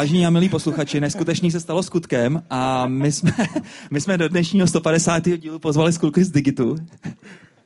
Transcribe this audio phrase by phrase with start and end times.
[0.00, 3.32] vážní a milí posluchači, neskutečný se stalo skutkem a my jsme,
[3.90, 5.28] my jsme do dnešního 150.
[5.36, 6.76] dílu pozvali skulky z Digitu.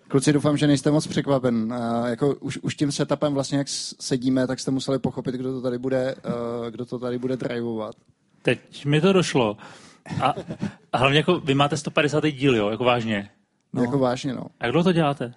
[0.09, 1.73] Kluci, doufám, že nejste moc překvapen.
[1.73, 3.67] Uh, jako už, už tím setupem vlastně, jak
[4.01, 6.23] sedíme, tak jste museli pochopit, kdo to tady bude, uh,
[6.71, 7.95] kdo to tady bude drivovat.
[8.43, 9.57] Teď mi to došlo.
[10.23, 10.35] A,
[10.93, 12.27] a hlavně jako vy máte 150.
[12.27, 13.31] díl, jo, jako vážně.
[13.73, 13.83] No.
[13.83, 14.47] Jako vážně, no.
[14.61, 15.35] A jak dlouho to děláte?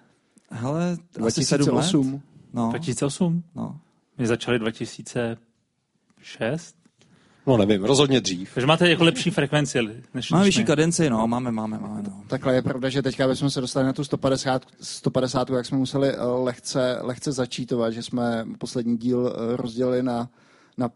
[0.50, 2.22] Hele, 2008.
[2.52, 2.68] No.
[2.68, 3.44] 2008?
[3.54, 3.80] No.
[4.18, 6.77] My začali 2006?
[7.48, 8.54] No nevím, rozhodně dřív.
[8.54, 9.78] Takže máte jako lepší frekvenci.
[10.14, 12.02] Než, máme vyšší kadenci, no, máme, máme, máme.
[12.02, 12.22] No.
[12.26, 16.08] Takhle je pravda, že teďka bychom se dostali na tu 150, 150 jak jsme museli
[16.08, 20.28] eh, lehce, lehce začítovat, že jsme poslední díl eh, rozdělili na,
[20.76, 20.90] na,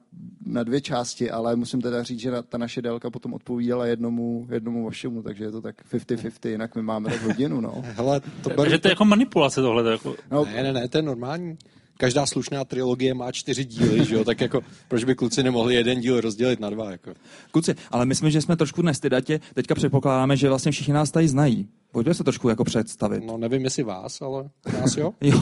[0.46, 4.46] na dvě části, ale musím teda říct, že na, ta naše délka potom odpovídala jednomu,
[4.50, 7.74] jednomu vašemu, takže je to tak 50-50, jinak my máme tak hodinu, no.
[7.82, 8.62] Hele, to beru...
[8.62, 9.82] Takže to je jako manipulace tohle.
[9.82, 10.14] to Jako...
[10.30, 11.58] no Ne, ne, ne, to je normální.
[12.02, 14.24] Každá slušná trilogie má čtyři díly, že jo?
[14.24, 17.14] Tak jako, proč by kluci nemohli jeden díl rozdělit na dva, jako?
[17.50, 19.40] Kluci, ale myslím, že jsme trošku nestydatě.
[19.54, 21.68] Teďka předpokládáme, že vlastně všichni nás tady znají.
[21.92, 23.24] Pojďme se trošku jako představit.
[23.26, 24.50] No nevím, jestli vás, ale
[24.80, 25.12] nás jo.
[25.20, 25.40] Jo.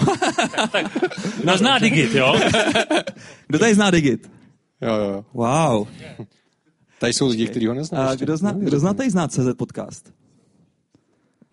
[1.45, 2.35] No zná Digit, jo?
[3.47, 4.31] Kdo tady zná Digit?
[4.83, 5.25] Jo, jo, jo.
[5.33, 5.89] Wow.
[6.99, 8.09] Tady jsou lidi, kteří ho neznají.
[8.09, 10.13] A kdo zná, No, kdo zná tady zná CZ podcast?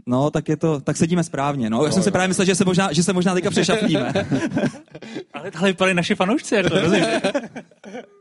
[0.08, 1.70] No, tak je to, tak sedíme správně.
[1.70, 4.14] No, já jsem si právě myslel, že se možná, že se možná teďka přešaflíme.
[5.34, 7.06] Ale tahle vypadají naši fanoušci, jako rozumíš?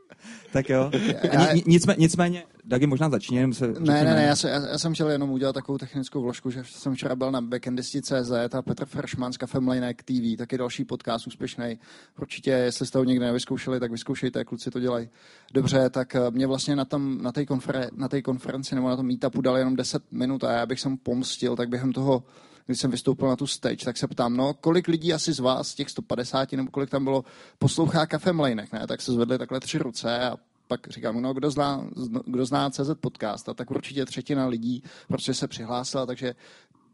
[0.57, 0.91] tak jo.
[1.33, 4.67] Já- Ni- Nicmé, nicméně, Dagi, možná začni, jenom se Ne, ne, ne, já, se, já,
[4.67, 8.61] já jsem chtěl jenom udělat takovou technickou vložku, že jsem včera byl na backendisti.cz a
[8.61, 11.79] Petr Freshman z Cafe Mlejnek TV, taky další podcast úspěšný.
[12.19, 15.09] Určitě, jestli jste ho někde nevyzkoušeli, tak vyzkoušejte, kluci to dělají
[15.53, 15.89] dobře.
[15.89, 19.07] Tak eh, mě vlastně na, tom, na té konfer, na té konferenci nebo na tom
[19.07, 22.23] meetupu dali jenom 10 minut a já bych jsem pomstil, tak během toho
[22.67, 25.75] když jsem vystoupil na tu stage, tak se ptám, no, kolik lidí asi z vás,
[25.75, 27.25] těch 150, nebo kolik tam bylo,
[27.59, 28.87] poslouchá Cafe Mlejnek, ne?
[28.87, 31.87] Tak se zvedly takhle tři ruce a pak říkám, no, kdo zná,
[32.25, 36.35] kdo zná CZ podcast, a tak určitě třetina lidí prostě se přihlásila, takže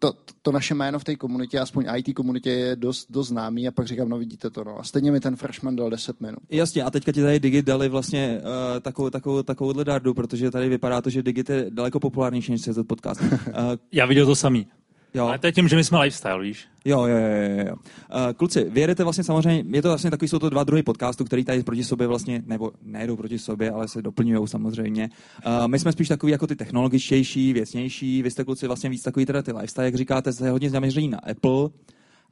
[0.04, 3.72] to, to naše jméno v té komunitě, aspoň IT komunitě, je dost, dost známý a
[3.72, 4.80] pak říkám, no vidíte to, no.
[4.80, 6.40] A stejně mi ten freshman dal 10 minut.
[6.50, 10.70] Jasně, a teďka ti tady Digit dali vlastně uh, takovou, takovou, takovouhle dardu, protože tady
[10.70, 13.22] vypadá to, že Digit je daleko populárnější než CZ podcast.
[13.22, 13.28] Uh,
[13.92, 14.68] Já viděl to samý.
[15.14, 15.26] Jo.
[15.28, 16.68] Ale to je tím, že my jsme lifestyle, víš?
[16.86, 17.66] Jo, jo, jo, jo.
[17.68, 17.76] jo.
[17.76, 21.26] Uh, kluci, vy jedete vlastně samozřejmě, je to vlastně takový, jsou to dva druhy podcastů,
[21.26, 25.10] který tady proti sobě vlastně, nebo nejedou proti sobě, ale se doplňují samozřejmě.
[25.48, 29.26] Uh, my jsme spíš takový jako ty technologičtější, věcnější, vy jste kluci vlastně víc takový
[29.26, 31.70] teda ty lifestyle, jak říkáte, se hodně zaměření na Apple.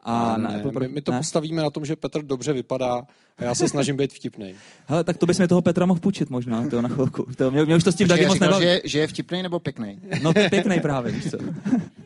[0.04, 1.18] A na ne, Apple my, my to ne?
[1.18, 3.04] postavíme na tom, že Petr dobře vypadá
[3.38, 4.54] a já se snažím být vtipný.
[4.88, 7.28] Hele, tak to bys mi toho Petra mohl půjčit možná, to na chvilku.
[7.38, 8.64] To, mě, mě už to s tím taky moc nebaví.
[8.64, 10.00] že, je- že je vtipný nebo pěkný?
[10.22, 11.38] No pěkný právě, víš co.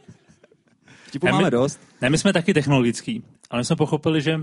[1.15, 1.79] Vtipu Ne, my- máme dost.
[2.01, 4.39] Ne, my jsme taky technologický, ale my jsme pochopili, že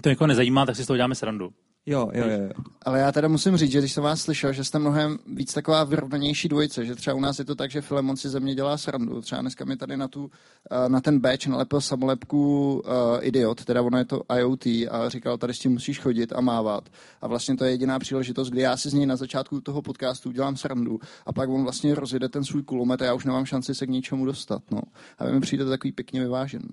[0.00, 1.52] to někoho nezajímá, tak si z toho děláme srandu.
[1.88, 2.48] Jo, jo, jo.
[2.82, 5.84] Ale já teda musím říct, že když jsem vás slyšel, že jste mnohem víc taková
[5.84, 8.78] vyrovnanější dvojice, že třeba u nás je to tak, že Filemon si ze mě dělá
[8.78, 9.20] srandu.
[9.20, 10.30] Třeba dneska mi tady na, tu,
[10.70, 15.38] eh, na ten badge nalepil samolepku uh, Idiot, teda ono je to IoT a říkal,
[15.38, 16.88] tady s tím musíš chodit a mávat.
[17.20, 20.32] A vlastně to je jediná příležitost, kdy já si z něj na začátku toho podcastu
[20.32, 23.74] dělám srandu a pak on vlastně rozjede ten svůj kulomet a já už nemám šanci
[23.74, 24.62] se k něčemu dostat.
[24.70, 24.80] No.
[25.18, 26.68] A vy mi přijde takový pěkně vyvážený.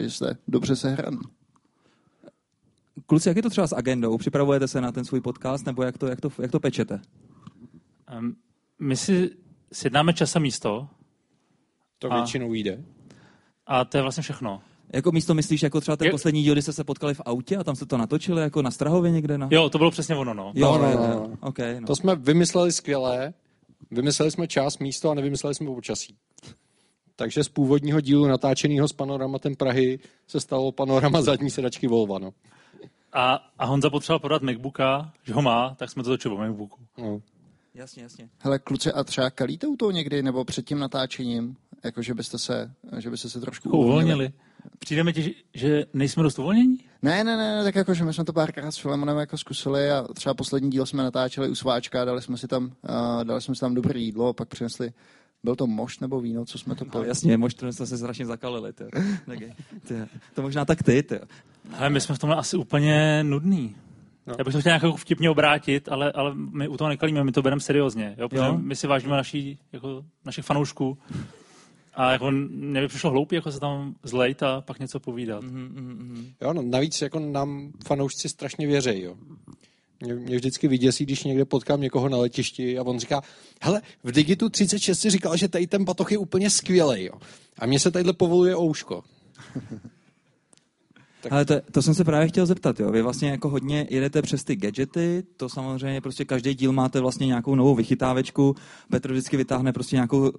[0.00, 1.18] Že jste dobře sehraný.
[3.08, 4.18] Kluci, jak je to třeba s agendou?
[4.18, 7.00] Připravujete se na ten svůj podcast, nebo jak to, jak to, jak to pečete?
[8.18, 8.36] Um,
[8.80, 9.30] my si
[9.72, 10.88] sjednáme čas a místo
[11.98, 12.84] To A- většinou jde.
[13.66, 14.60] a to je vlastně všechno.
[14.92, 17.56] Jako místo myslíš, jako třeba ten Je- poslední díl, kdy jste se potkali v autě
[17.56, 19.38] a tam jste to natočili, jako na Strahově někde?
[19.38, 19.48] Na...
[19.50, 20.52] Jo, to bylo přesně ono, no.
[20.54, 21.36] jo, No, no, no, no.
[21.40, 21.86] Okay, no.
[21.86, 23.34] To jsme vymysleli skvěle,
[23.90, 26.16] vymysleli jsme čas, místo a nevymysleli jsme počasí.
[27.16, 32.18] Takže z původního dílu natáčeného s panoramatem Prahy se stalo panorama zadní sedačky Volva.
[32.18, 32.30] No.
[33.12, 36.78] A, a Honza potřeboval prodat Macbooka, že ho má, tak jsme to točili o Macbooku.
[36.98, 37.20] No.
[37.74, 38.28] Jasně, jasně.
[38.38, 42.38] Hele, kluci, a třeba kalíte u toho někdy, nebo před tím natáčením, jako že byste
[42.38, 44.30] se, že byste se trošku uvolnili.
[44.78, 46.78] Přijde mi ti, že- že nejsme dost uvolnění?
[47.02, 50.02] Ne, ne, ne, tak jako, že my jsme to párkrát s Filemonem jako zkusili a
[50.14, 53.60] třeba poslední díl jsme natáčeli u sváčka, dali jsme si tam, uh, dali jsme si
[53.60, 54.90] tam dobré jídlo a pak přinesli,
[55.44, 57.08] byl to mošt nebo víno, co jsme to No, pili.
[57.08, 58.72] jasně, možná jsme se strašně zakalili.
[58.72, 58.84] Ty.
[60.34, 61.02] To možná tak ty.
[61.02, 61.20] ty.
[61.76, 63.76] Ale my jsme v tomhle asi úplně nudný.
[64.26, 64.34] No.
[64.38, 67.32] Já bych to chtěl nějak jako vtipně obrátit, ale, ale my u toho nekalíme, my
[67.32, 68.14] to bereme seriózně.
[68.18, 68.28] Jo?
[68.28, 68.58] Protože Jo.
[68.58, 70.98] my si vážíme naší, jako, našich fanoušků.
[71.94, 75.44] A jako mě by přišlo hloupý jako se tam zlejt a pak něco povídat.
[75.44, 76.32] Mm-hmm.
[76.40, 79.00] Jo, no, navíc jako nám fanoušci strašně věří.
[79.02, 79.16] Jo.
[80.00, 83.20] Mě, mě vždycky vyděsí, když někde potkám někoho na letišti a on říká,
[83.62, 87.04] hele, v Digitu 36 si říkal, že tady ten batoh je úplně skvělý.
[87.04, 87.14] Jo.
[87.58, 89.04] A mně se tadyhle povoluje ouško.
[91.22, 92.90] Tak- Ale to, to jsem se právě chtěl zeptat, jo.
[92.90, 97.26] Vy vlastně jako hodně jedete přes ty gadgety, to samozřejmě prostě každý díl máte vlastně
[97.26, 98.54] nějakou novou vychytávečku.
[98.90, 100.32] Petr vždycky vytáhne prostě nějakou,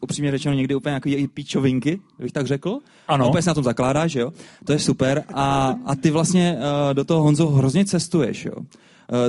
[0.00, 2.78] upřímně řečeno někdy úplně nějaký píčovinky, bych tak řekl.
[3.08, 3.24] Ano.
[3.24, 4.32] A opět se na tom zakládáš, jo.
[4.64, 5.24] To je super.
[5.34, 8.54] A, a ty vlastně uh, do toho Honzo hrozně cestuješ, jo.
[8.56, 8.64] Uh,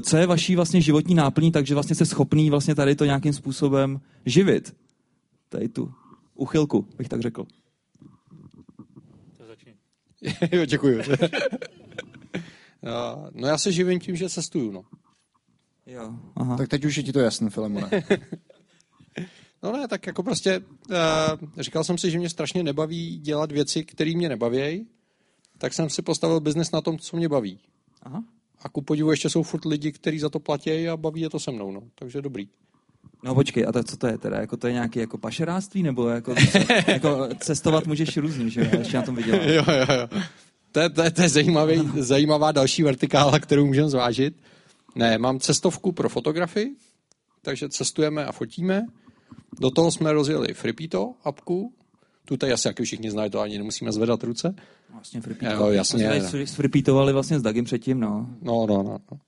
[0.01, 3.99] co je vaší vlastně životní náplní, takže vlastně jste schopný vlastně tady to nějakým způsobem
[4.25, 4.73] živit?
[5.49, 5.91] Tady tu
[6.35, 7.45] uchylku, bych tak řekl.
[10.51, 11.01] jo, děkuju.
[12.83, 14.83] No, no já se živím tím, že cestuju, no.
[15.85, 16.13] Jo.
[16.35, 16.57] Aha.
[16.57, 17.89] Tak teď už je ti to jasné, Filemone.
[19.63, 23.83] No ne, tak jako prostě uh, říkal jsem si, že mě strašně nebaví dělat věci,
[23.83, 24.87] které mě nebaví,
[25.57, 27.59] tak jsem si postavil biznes na tom, co mě baví.
[28.01, 28.23] Aha.
[28.59, 31.39] A ku podivu ještě jsou furt lidi, kteří za to platí a baví je to
[31.39, 31.81] se mnou, no.
[31.95, 32.49] Takže dobrý.
[33.23, 34.39] No počkej, a tak co to je teda?
[34.39, 36.35] Jako to je nějaké jako pašeráctví, nebo jako,
[36.87, 38.79] jako cestovat můžeš různě, že jo?
[38.79, 39.35] Ještě na tom viděl.
[39.35, 40.19] Jo, jo, jo.
[40.71, 44.35] To je, to je, to je zajímavý, zajímavá další vertikála, kterou můžeme zvážit.
[44.95, 46.75] Ne, mám cestovku pro fotografii,
[47.41, 48.85] takže cestujeme a fotíme.
[49.59, 51.73] Do toho jsme rozjeli Fripito apku,
[52.25, 54.55] tu tady asi jak všichni znají, to ani nemusíme zvedat ruce.
[54.93, 56.21] Vlastně Jo, jasně.
[56.45, 58.29] Jsme vlastně s Dagim předtím, no.
[58.41, 58.97] No, no, no.
[59.11, 59.19] no.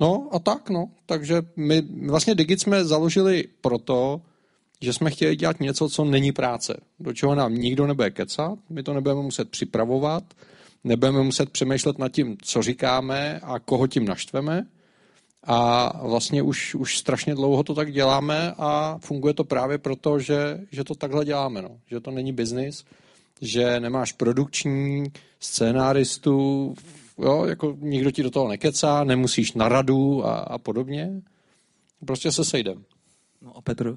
[0.00, 0.90] No a tak, no.
[1.06, 4.20] Takže my vlastně Digit jsme založili proto,
[4.80, 6.80] že jsme chtěli dělat něco, co není práce.
[7.00, 10.24] Do čeho nám nikdo nebude kecat, my to nebudeme muset připravovat,
[10.84, 14.66] nebudeme muset přemýšlet nad tím, co říkáme a koho tím naštveme.
[15.48, 20.60] A vlastně už, už strašně dlouho to tak děláme a funguje to právě proto, že,
[20.72, 21.62] že to takhle děláme.
[21.62, 21.70] No.
[21.90, 22.84] Že to není biznis,
[23.40, 25.04] že nemáš produkční,
[25.40, 26.74] scénáristu,
[27.18, 31.22] jo, jako nikdo ti do toho nekecá, nemusíš na radu a, a podobně.
[32.06, 32.84] Prostě se sejdem.
[33.42, 33.96] No a Petr?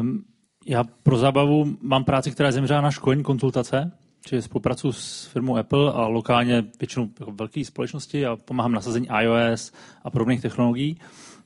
[0.00, 0.24] Um,
[0.66, 3.92] já pro zábavu mám práci, která je zemřela na školní konzultace,
[4.26, 9.72] čili spolupracuji s firmou Apple a lokálně většinou jako velké společnosti a pomáhám nasazení iOS
[10.04, 10.96] a podobných technologií.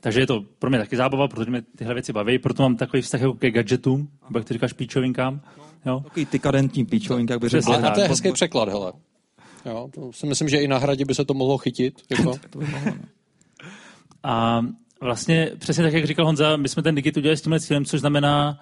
[0.00, 3.02] Takže je to pro mě taky zábava, protože mě tyhle věci baví, proto mám takový
[3.02, 5.40] vztah jako ke gadgetům, nebo jak ty říkáš, píčovinkám.
[5.86, 6.00] Jo?
[6.00, 7.72] Takový tykadentní píčovink, jak by řekl.
[7.72, 8.92] A, to je hezký překlad, hele.
[9.66, 12.02] Jo, to si myslím, že i na hradě by se to mohlo chytit.
[12.10, 12.38] Jako.
[12.50, 13.04] To by mohlo, no.
[14.22, 14.60] A
[15.00, 18.00] vlastně přesně tak, jak říkal Honza, my jsme ten digit udělali s tímhle cílem, což
[18.00, 18.58] znamená,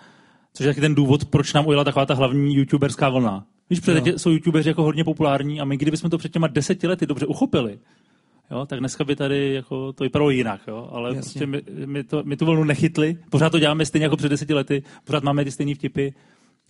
[0.55, 3.47] což je taky ten důvod, proč nám ujela taková ta hlavní youtuberská vlna.
[3.71, 6.87] Víš, protože teď jsou youtubeři jako hodně populární a my, kdybychom to před těma deseti
[6.87, 7.79] lety dobře uchopili,
[8.51, 11.21] jo, tak dneska by tady jako to vypadalo jinak, jo, ale Jasně.
[11.21, 14.55] prostě my, my, to, my, tu vlnu nechytli, pořád to děláme stejně jako před deseti
[14.55, 16.09] lety, pořád máme ty stejné vtipy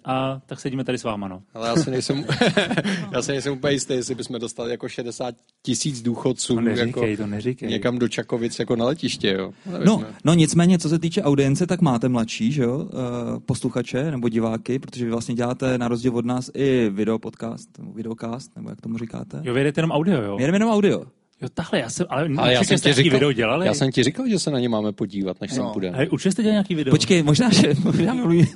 [0.05, 1.43] a tak sedíme tady s váma, no.
[1.55, 2.25] Ale já si nejsem,
[3.13, 7.23] já si nejsem úplně jistý, jestli bychom dostali jako 60 tisíc důchodců To neříkej, jako
[7.23, 7.69] to neříkej.
[7.71, 9.33] někam do Čakovic jako na letiště.
[9.39, 9.53] Jo.
[9.67, 10.07] Nevím, No, ne.
[10.25, 14.79] no nicméně, co se týče audience, tak máte mladší, že jo, eh, posluchače nebo diváky,
[14.79, 18.99] protože vy vlastně děláte na rozdíl od nás i videopodcast, nebo videocast, nebo jak tomu
[18.99, 19.41] říkáte.
[19.45, 20.37] Jo, vy jedete jenom audio, jo?
[20.41, 21.05] Jedeme jenom audio.
[21.43, 23.67] Jo, takhle, já jsem, ale, Ale já jsem, ti nějaký říkal, video dělali?
[23.67, 25.73] já jsem ti říkal, že se na ně máme podívat, než sem No.
[25.73, 25.97] půjdeme.
[25.99, 26.91] Hej, určitě jste dělali nějaký video.
[26.93, 28.47] Počkej, možná, že možná mluví,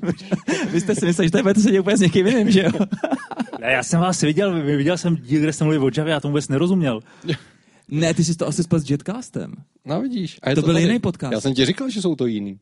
[0.71, 2.71] vy jste si mysleli, že tady budete sedět úplně s někým jiným, že jo?
[3.61, 6.33] Ne, já jsem vás viděl, viděl jsem díl, kde jste mluvili o Javě, já tomu
[6.33, 7.01] vůbec nerozuměl.
[7.89, 9.53] Ne, ty jsi to asi spal s Jetcastem.
[9.85, 10.39] No vidíš.
[10.43, 10.85] A je To byl tady.
[10.87, 11.33] jiný podcast.
[11.33, 12.59] Já jsem ti říkal, že jsou to jiný.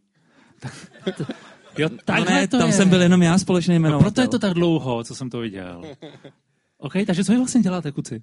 [1.79, 1.89] Jo,
[2.19, 2.73] No ne, to tam je.
[2.73, 4.05] jsem byl jenom já společný No, jmenovatel.
[4.11, 5.83] proto je to tak dlouho, co jsem to viděl.
[6.79, 8.23] OK, takže co vy vlastně děláte, kuci?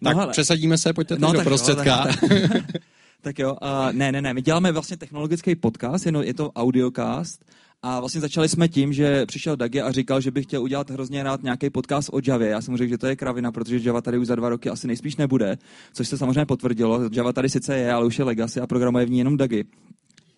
[0.00, 0.32] No, Tak hele.
[0.32, 1.96] přesadíme se, pojďte no, do tak jo, prostředka.
[2.04, 2.62] tak, tak,
[3.20, 7.44] tak jo, uh, ne, ne, ne, my děláme vlastně technologický podcast, jenom je to audiocast
[7.82, 11.22] a vlastně začali jsme tím, že přišel Dagi a říkal, že by chtěl udělat hrozně
[11.22, 12.48] rád nějaký podcast o Javě.
[12.48, 14.70] Já jsem mu řekl, že to je kravina, protože Java tady už za dva roky
[14.70, 15.58] asi nejspíš nebude,
[15.92, 17.00] což se samozřejmě potvrdilo.
[17.12, 19.64] Java tady sice je, ale už je legacy a programuje v ní jenom Dagi.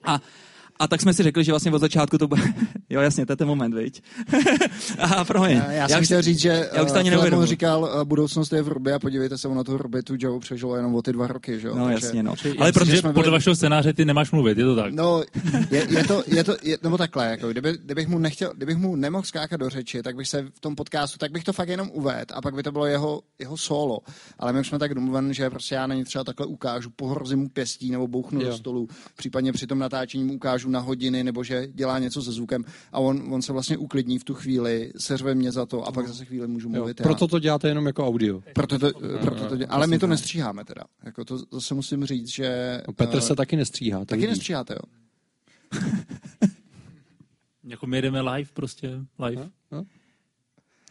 [0.05, 0.21] A
[0.83, 2.43] a tak jsme si řekli, že vlastně od začátku to bude...
[2.91, 4.03] jo, jasně, to je ten moment, viď?
[4.99, 5.57] a promiň.
[5.57, 8.53] Já, já jsem už- chtěl říct, že já už to ani uh, říkal, uh, budoucnost
[8.53, 11.13] je v Rubě a podívejte se, ono tu Ruby tu Javu přežilo jenom o ty
[11.13, 11.75] dva roky, že jo?
[11.77, 12.35] No Takže- jasně, no.
[12.45, 14.93] Ale Ale protože jsme podle byli- vašeho scénáře ty nemáš mluvit, je to tak?
[14.95, 15.23] No,
[15.71, 18.97] je, je to, je to je, nebo takhle, jako, kdyby, kdybych, mu nechtěl, kdybych mu
[18.97, 21.91] nemohl skákat do řeči, tak bych se v tom podcastu, tak bych to fakt jenom
[21.93, 23.99] uvedl a pak by to bylo jeho, jeho solo.
[24.39, 27.39] Ale my už jsme tak domluven, že prostě já na ně třeba takhle ukážu, pohrozím
[27.39, 28.47] mu pěstí nebo bouchnu Jo.
[28.49, 32.33] do stolu, případně při tom natáčení mu ukážu na hodiny nebo že dělá něco se
[32.33, 35.93] zvukem a on, on se vlastně uklidní v tu chvíli, seřve mě za to a
[35.93, 37.03] pak zase chvíli můžu Jo, mluvit já.
[37.03, 38.43] proto to děláte jenom jako audio.
[38.55, 40.83] Proto to, proto to, dě- ale my to nestříháme teda.
[41.03, 42.81] Jako to zase musím říct, že...
[42.97, 43.99] Petr eh, se taky nestříhá.
[43.99, 44.31] to taky vidíš.
[44.39, 44.81] nestříháte, jo.
[47.65, 48.89] Jako my jedeme live prostě,
[49.29, 49.43] live.
[49.43, 49.51] No.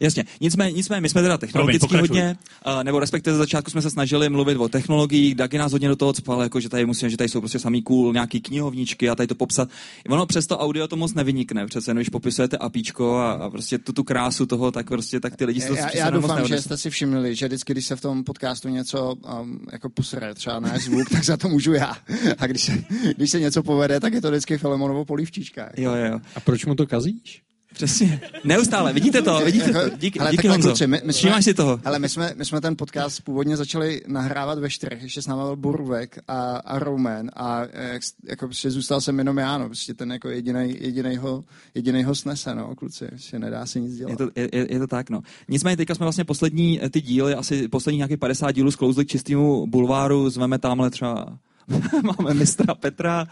[0.02, 3.82] Jasně, nicméně, nicméně my jsme teda technologicky Promiň, hodně, uh, nebo respektive ze začátku jsme
[3.82, 7.10] se snažili mluvit o technologiích, Dagi nás hodně do toho cpal, jako že tady musíme,
[7.10, 9.68] že tady jsou prostě samý cool nějaký knihovníčky a tady to popsat.
[10.08, 13.78] Ono přes to audio to moc nevynikne, přece jenom když popisujete apíčko a, a prostě
[13.78, 16.22] tu, tu krásu toho, tak prostě tak ty lidi si to já, přece já moc
[16.22, 19.88] doufám, že jste si všimli, že vždycky, když se v tom podcastu něco um, jako
[19.88, 21.96] posere, třeba náš zvuk, tak za to můžu já.
[22.38, 22.84] A když se,
[23.16, 25.70] když se něco povede, tak je to vždycky Filemonovo polívčička.
[25.76, 27.42] Jo, jo, A proč mu to kazíš?
[27.72, 28.20] Přesně.
[28.44, 29.96] Neustále, vidíte to, vidíte to.
[29.96, 30.68] Díky, Hele, díky Honzo.
[30.68, 31.80] kluci, my, my Všímáš si toho.
[31.84, 35.42] Ale my jsme, my jsme ten podcast původně začali nahrávat ve čtyřech, ještě s námi
[35.42, 39.66] byl Burvek a, a Roman a eh, jak, jako prostě zůstal jsem jenom já, no,
[39.66, 44.10] prostě ten jako jedinej, jedinejho, jedinejho snese, no, kluci, prostě nedá se nic dělat.
[44.10, 45.22] Je to, je, je, to tak, no.
[45.48, 49.08] Nicméně teďka jsme vlastně poslední eh, ty díly, asi poslední nějakých 50 dílů sklouzli k
[49.08, 51.38] čistému bulváru, zveme tamhle třeba,
[52.18, 53.26] máme mistra Petra,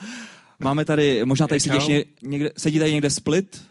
[0.60, 1.70] máme tady, možná tady Čau.
[1.70, 3.62] sedíš ně, někde, sedí tady někde Split,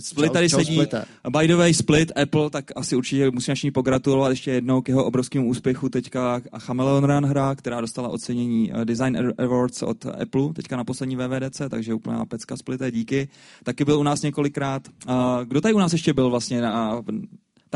[0.00, 1.04] Split Čau, tady čau, sedí, Splite.
[1.30, 5.04] by the way, Split, Apple, tak asi určitě musím naši pogratulovat ještě jednou k jeho
[5.04, 10.52] obrovskému úspěchu teďka a Chameleon Run hra, která dostala ocenění eh, Design Awards od Apple,
[10.54, 13.28] teďka na poslední VVDC, takže úplná pecka Splité, díky.
[13.64, 14.82] Taky byl u nás několikrát.
[15.44, 17.02] Kdo tady u nás ještě byl vlastně na,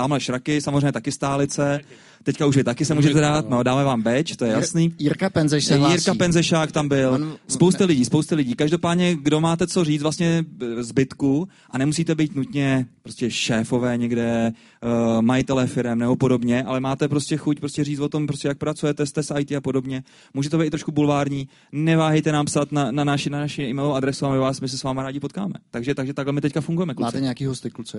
[0.01, 1.81] Tamhle Šraky, samozřejmě taky stálice.
[2.23, 4.95] Teďka už vy taky se můžete dát, no dáme vám beč, to je jasný.
[4.99, 5.95] Jirka Penzeš se hlásí.
[5.95, 8.55] Jirka Penzešák tam byl, On- spousta lidí, spousta lidí.
[8.55, 14.53] Každopádně, kdo máte co říct vlastně eh, zbytku a nemusíte být nutně prostě šéfové někde,
[14.85, 18.59] uh, majitelé firm nebo podobně, ale máte prostě chuť prostě říct o tom, prostě jak
[18.59, 20.03] pracujete, jste s IT a podobně.
[20.35, 21.49] Může to být i trošku bulvární.
[21.73, 24.79] Neváhejte nám psat na, na, naši, na naši e-mailovou adresu a my, vás, my se
[24.79, 25.55] s váma rádi potkáme.
[25.71, 27.07] Takže, takže takhle my teďka fungujeme, kluci.
[27.07, 27.99] Máte nějaký hosty, kluci?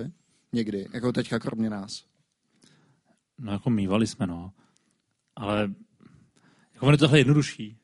[0.52, 2.04] Někdy, jako teďka kromě nás.
[3.38, 4.52] No jako mývali jsme, no.
[5.36, 5.60] Ale
[6.74, 7.76] jako ono je to tohle jednodušší.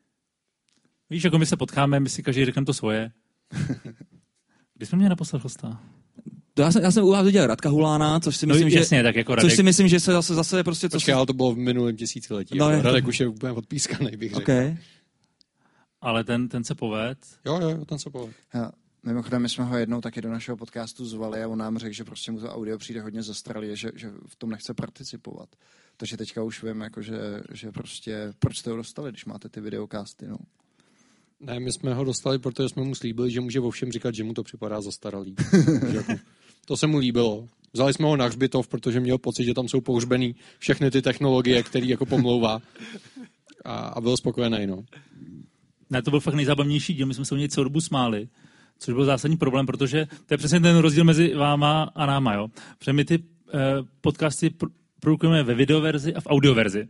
[1.11, 3.13] Víš, jako my se potkáme, my si každý řekneme to svoje.
[4.75, 5.83] Kdy jsme měli naposled hosta?
[6.55, 8.79] To já, jsem, já jsem u vás viděl Radka Hulána, což si No myslím, že...
[8.79, 9.57] jasně, tak jako Což Radek.
[9.57, 10.89] si myslím, že se zase, zase prostě...
[10.89, 12.59] Co Počkej, ale to bylo v minulém tisíciletí.
[12.59, 14.43] No, No, je- Radek už je úplně odpískaný, bych řekl.
[14.43, 14.77] Okay.
[16.01, 17.19] Ale ten, ten se poved.
[17.47, 18.33] Jo, jo, jo, ten se povedl.
[18.55, 18.71] Já,
[19.03, 22.05] mimochodem, my jsme ho jednou taky do našeho podcastu zvali a on nám řekl, že
[22.05, 25.49] prostě mu to audio přijde hodně zastaralý, že, že v tom nechce participovat.
[25.97, 27.19] Takže teďka už vím, jako, že,
[27.53, 30.37] že prostě, proč jste ho dostali, když máte ty videokásty, no.
[31.41, 34.25] Ne, my jsme ho dostali, protože jsme mu slíbili, že může o všem říkat, že
[34.25, 35.35] mu to připadá zastaralý.
[35.93, 36.13] Jako,
[36.65, 37.49] to se mu líbilo.
[37.73, 41.63] Vzali jsme ho na hřbitov, protože měl pocit, že tam jsou pohřbený všechny ty technologie,
[41.63, 42.63] které jako pomlouvá.
[43.65, 44.85] A, a byl spokojený, no.
[45.91, 48.29] Ne, to byl fakt nejzábavnější díl, my jsme se o něj celou dobu smáli.
[48.79, 52.49] Což byl zásadní problém, protože to je přesně ten rozdíl mezi váma a náma, jo.
[52.79, 53.59] Protože my ty eh,
[54.01, 54.71] podcasty pr-
[55.01, 56.89] produkujeme ve videoverzi a v audioverzi.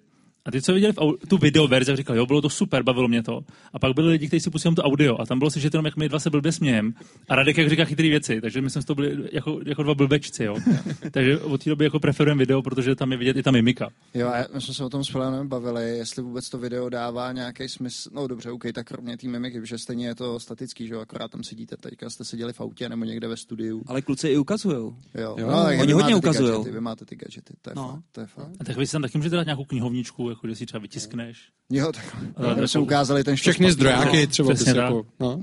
[0.49, 3.23] A ty, co viděli v au- tu videoverzi, říkali, jo, bylo to super, bavilo mě
[3.23, 3.41] to.
[3.73, 5.85] A pak byli lidi, kteří si pustili to audio a tam bylo si, že jenom
[5.85, 6.95] jak my dva se blbě smějem.
[7.29, 9.95] A Radek jak říká chytrý věci, takže my jsme z toho byli jako, jako dva
[9.95, 10.57] blbečci, jo.
[11.11, 13.89] takže od té doby jako preferujeme video, protože tam je vidět i ta mimika.
[14.15, 17.33] Jo, a my jsme se o tom s Filanem bavili, jestli vůbec to video dává
[17.33, 18.11] nějaký smysl.
[18.15, 21.31] No dobře, OK, tak kromě té mimiky, že stejně je to statický, že jo, akorát
[21.31, 23.83] tam sedíte teďka, jste seděli v autě nebo někde ve studiu.
[23.87, 24.95] Ale kluci i ukazujou.
[25.15, 27.89] Jo, Jo, no, oni hodně gadgety, Vy máte ty gadgety, to je No.
[27.89, 28.51] fakt, to je fakt.
[28.61, 31.49] A tak vy si tam taky můžete dát nějakou knihovničku, jako, kde si třeba vytiskneš.
[31.71, 34.85] Jo, tak Ale my jsme ukázali ten Všechny štos zdrojáky třeba Přesně tak.
[34.85, 35.41] jako, no.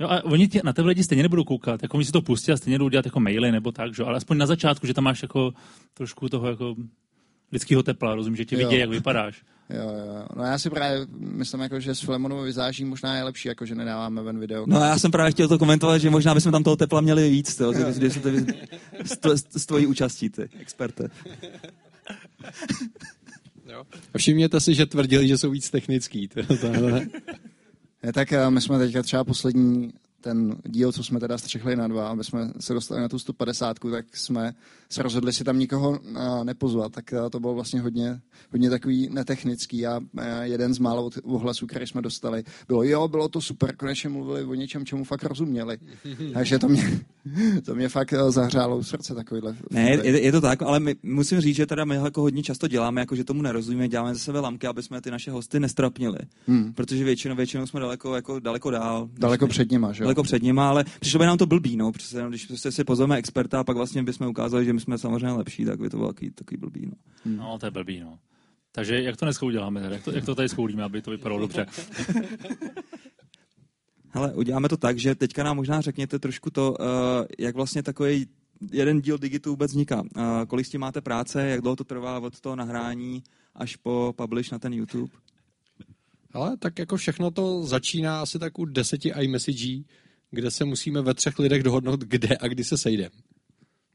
[0.00, 2.52] Jo, a oni tě, na tebe lidi stejně nebudou koukat, jako oni si to pustí
[2.52, 4.02] a stejně budou dělat jako maily nebo tak, že?
[4.02, 5.52] jo, ale aspoň na začátku, že tam máš jako
[5.94, 6.74] trošku toho jako
[7.52, 8.58] lidského tepla, rozumím, že tě Jo.
[8.68, 9.42] vidí, jak vypadáš.
[9.70, 10.26] Jo, jo.
[10.36, 13.74] No já si právě myslím, jako, že s Filemonovou vizáží možná je lepší, jako že
[13.74, 14.64] nedáváme ven video.
[14.66, 17.30] No a já jsem právě chtěl to komentovat, že možná bychom tam toho tepla měli
[17.30, 18.20] víc, to, že, že, že,
[19.04, 21.08] s, to, s tvojí účastí, ty, experte.
[24.14, 26.28] A všimněte si, že tvrdili, že jsou víc technický.
[28.04, 31.88] Ne, tak eh, my jsme teďka třeba poslední ten díl, co jsme teda střihli na
[31.88, 34.54] dva, aby jsme se dostali na tu 150, tak jsme
[34.92, 36.92] se rozhodli si tam nikoho eh, nepozvat.
[36.92, 38.20] Tak eh, to bylo vlastně hodně,
[38.52, 43.08] hodně takový netechnický a eh, jeden z mála od- ohlasů, který jsme dostali, bylo jo,
[43.08, 45.78] bylo to super, konečně mluvili o něčem, čemu fakt rozuměli.
[46.34, 47.00] Takže to mě,
[47.64, 49.56] to mě fakt zahřálo v srdce takovýhle.
[49.70, 52.68] Ne, je, je, to tak, ale my, musím říct, že teda my jako hodně často
[52.68, 56.18] děláme, jako že tomu nerozumíme, děláme ze sebe lamky, aby jsme ty naše hosty nestrapnili.
[56.46, 56.72] Hmm.
[56.72, 59.08] Protože většinou, většinou jsme daleko, jako, daleko dál.
[59.12, 60.04] než- Daleko před nima, že jo?
[60.04, 62.84] daleko před nima, ale přišlo by nám to blbý, no, přece, jenom když prostě si
[62.84, 65.96] pozveme experta a pak vlastně bychom ukázali, že my jsme samozřejmě lepší, tak by to
[65.96, 66.92] bylo takový, takový blbý, no.
[67.24, 68.18] No, to je blbý, no.
[68.72, 69.80] Takže jak to dneska uděláme?
[69.90, 71.66] Jak to, jak to tady schoulíme, aby to vypadalo dobře?
[74.08, 76.86] Hele, uděláme to tak, že teďka nám možná řekněte trošku to, uh,
[77.38, 78.26] jak vlastně takový
[78.72, 80.02] jeden díl Digitu vůbec vzniká.
[80.02, 80.08] Uh,
[80.48, 83.22] kolik s tím máte práce, jak dlouho to trvá od toho nahrání
[83.54, 85.12] až po publish na ten YouTube?
[86.32, 89.86] Ale tak jako všechno to začíná asi tak u deseti iMessagí,
[90.30, 93.10] kde se musíme ve třech lidech dohodnout, kde a kdy se sejdeme.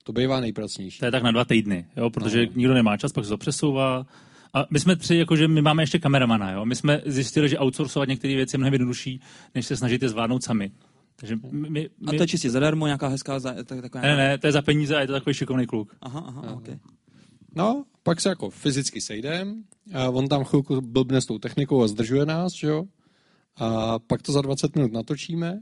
[0.08, 1.00] To bývá nejpracnější.
[1.00, 2.52] To je tak na dva týdny, jo, protože no.
[2.56, 4.06] nikdo nemá čas, pak se to přesouvá.
[4.54, 6.66] A my jsme tři, jakože my máme ještě kameramana, jo.
[6.66, 9.22] My jsme zjistili, že outsourcovat některé věci je mnohem jednodušší,
[9.56, 10.72] než se snažit je zvládnout sami.
[11.16, 13.40] Takže my, my, A to je čistě zadarmo, nějaká hezká...
[13.40, 15.96] Za, tak, taková Ne, ne, to je za peníze a je to takový šikovný kluk.
[16.02, 16.56] Aha, aha, aha.
[16.56, 16.80] Okay.
[17.56, 21.88] No, pak se jako fyzicky sejdem, a on tam chvilku blbne s tou technikou a
[21.88, 22.84] zdržuje nás, že jo?
[23.56, 25.60] A pak to za 20 minut natočíme,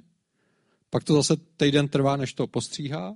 [0.90, 3.16] pak to zase týden trvá, než to postříhá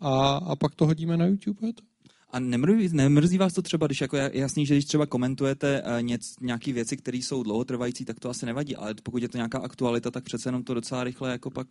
[0.00, 1.66] a, a pak to hodíme na YouTube.
[1.66, 1.82] Je to?
[2.30, 6.02] A nemrzí, nemrzí vás to třeba, když jako je jasný, že když třeba komentujete uh,
[6.02, 9.58] něc, nějaké věci, které jsou dlouhotrvající, tak to asi nevadí, ale pokud je to nějaká
[9.58, 11.66] aktualita, tak přece jenom to docela rychle jako pak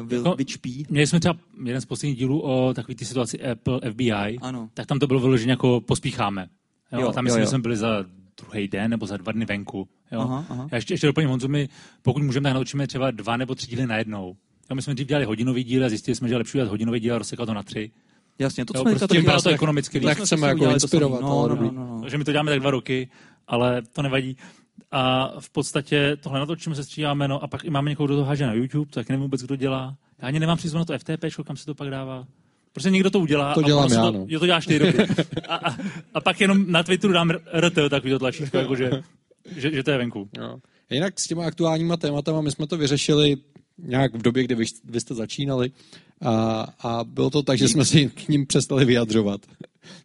[0.00, 0.86] uh, vy, Jako- vyčpí.
[0.90, 4.70] Měli jsme třeba jeden z posledních dílů o takové ty situaci Apple FBI, Ano.
[4.74, 6.48] tak tam to bylo vyloženě jako pospícháme.
[6.92, 7.46] Jo, Jo, jo, tam jo, myslím, jo.
[7.46, 8.04] že jsme byli za
[8.42, 9.88] druhý den nebo za dva dny venku.
[10.12, 10.20] Jo.
[10.20, 10.68] Aha, aha.
[10.72, 11.68] Já ještě, ještě doplním Honzu, my
[12.02, 14.36] pokud můžeme, tak natočíme třeba dva nebo tři díly najednou.
[14.70, 17.00] Jo, my jsme dřív dělali hodinový díl a zjistili jsme, že je lepší dělat hodinový
[17.00, 17.90] díl a rozsekat to na tři.
[18.38, 20.70] Jasně, to, co Jo, jsme prostě taky to dělali, ekonomicky to Nechceme si jako to
[20.70, 22.00] inspirovat, No, no, no, no.
[22.00, 23.10] Takže my to děláme tak dva roky,
[23.46, 24.36] ale to nevadí.
[24.90, 28.24] A v podstatě tohle natočíme, se stříháme, no a pak i máme někoho, kdo to
[28.24, 29.96] háže na YouTube, tak nevím vůbec, kdo dělá.
[30.22, 32.26] Já ani nemám přizvano to FTP, kam se to pak dává.
[32.72, 33.54] Prostě někdo to udělá.
[33.54, 34.26] To a dělám se já, to, no.
[34.28, 34.98] Jo, to děláš ty roky.
[35.48, 35.76] A, a,
[36.14, 38.90] a, pak jenom na Twitteru dám RT, takový to tlačítko, jako že,
[39.56, 40.28] že, že, to je venku.
[40.38, 40.58] Jo.
[40.90, 43.36] Jinak s těma aktuálníma tématama my jsme to vyřešili
[43.78, 45.70] nějak v době, kdy vy, vy jste začínali
[46.24, 49.40] a, a bylo to tak, že jsme si k ním přestali vyjadřovat.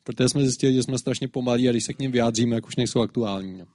[0.03, 2.75] Protože jsme zjistili, že jsme strašně pomalí a když se k ním vyjádříme, jak už
[2.75, 3.57] nejsou aktuální.
[3.57, 3.66] No.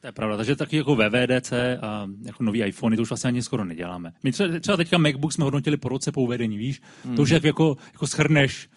[0.00, 3.42] To je pravda, takže taky jako VVDC a jako nový iPhony, to už vlastně ani
[3.42, 4.12] skoro neděláme.
[4.22, 6.80] My třeba, třeba teďka MacBook jsme hodnotili po roce po uvedení, víš?
[7.04, 7.16] Mm.
[7.16, 8.68] To už jak jako, jako schrneš,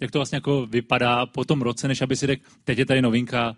[0.00, 3.02] jak to vlastně jako vypadá po tom roce, než aby si řekl, teď je tady
[3.02, 3.56] novinka,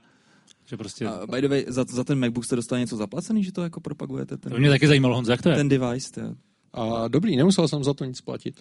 [0.67, 1.07] že prostě...
[1.07, 3.81] A by the way, za, za ten MacBook jste dostali něco zaplacený, že to jako
[3.81, 4.37] propagujete?
[4.37, 5.57] Ten, To mě taky zajímalo, Honzo, jak to je?
[5.57, 6.21] ten device, to,
[6.73, 8.55] A dobrý, nemusel jsem za to nic platit.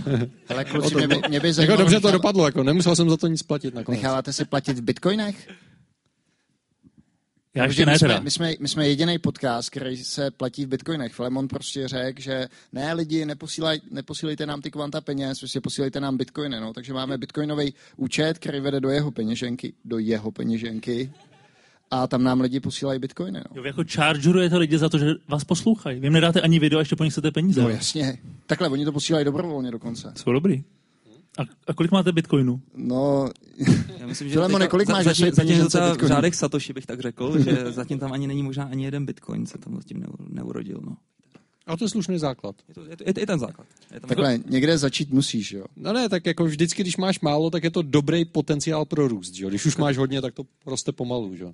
[0.48, 3.10] Ale kluci, mě by, mě by Jako zajímalo, dobře to nechá- dopadlo, jako nemusel jsem
[3.10, 3.98] za to nic platit nakonec.
[4.00, 5.48] necháváte si platit v bitcoinech?
[7.56, 8.14] Já ještě ne my, teda.
[8.16, 11.12] jsme, my, jsme, my jsme jediný podcast, který se platí v bitcoinech.
[11.14, 16.16] Filemon prostě řekl, že ne lidi, neposílaj, neposílejte nám ty kvanta peněz, prostě posílejte nám
[16.16, 16.60] bitcoiny.
[16.60, 16.72] No.
[16.72, 21.12] Takže máme bitcoinový účet, který vede do jeho peněženky, do jeho peněženky
[22.02, 23.38] a tam nám lidi posílají bitcoiny.
[23.38, 23.44] No.
[23.56, 26.00] Jo, vy jako chargerujete lidi za to, že vás poslouchají.
[26.00, 27.62] Vy jim nedáte ani video, a ještě po nich chcete peníze.
[27.62, 28.18] no jasně.
[28.46, 30.12] Takhle, oni to posílají dobrovolně dokonce.
[30.16, 30.64] Jsou dobrý.
[31.38, 32.60] A, a kolik máte bitcoinu?
[32.76, 33.28] No,
[33.98, 36.86] Já myslím, že Filemone, kolik za- máš zatím, zatím to třeba v řádech Satoshi bych
[36.86, 40.26] tak řekl, že zatím tam ani není možná ani jeden bitcoin, se tam zatím neu-
[40.28, 40.80] neurodil.
[40.84, 40.96] No.
[41.66, 42.56] A to je slušný základ.
[42.68, 43.66] Je, to, je, to, je, to, je ten základ.
[43.94, 45.64] Je tam takhle, někde začít musíš, jo.
[45.76, 49.34] No ne, tak jako vždycky, když máš málo, tak je to dobrý potenciál pro růst.
[49.34, 49.44] Že?
[49.44, 49.48] jo?
[49.50, 51.36] Když už máš hodně, tak to roste pomalu.
[51.36, 51.44] Že?
[51.44, 51.52] jo?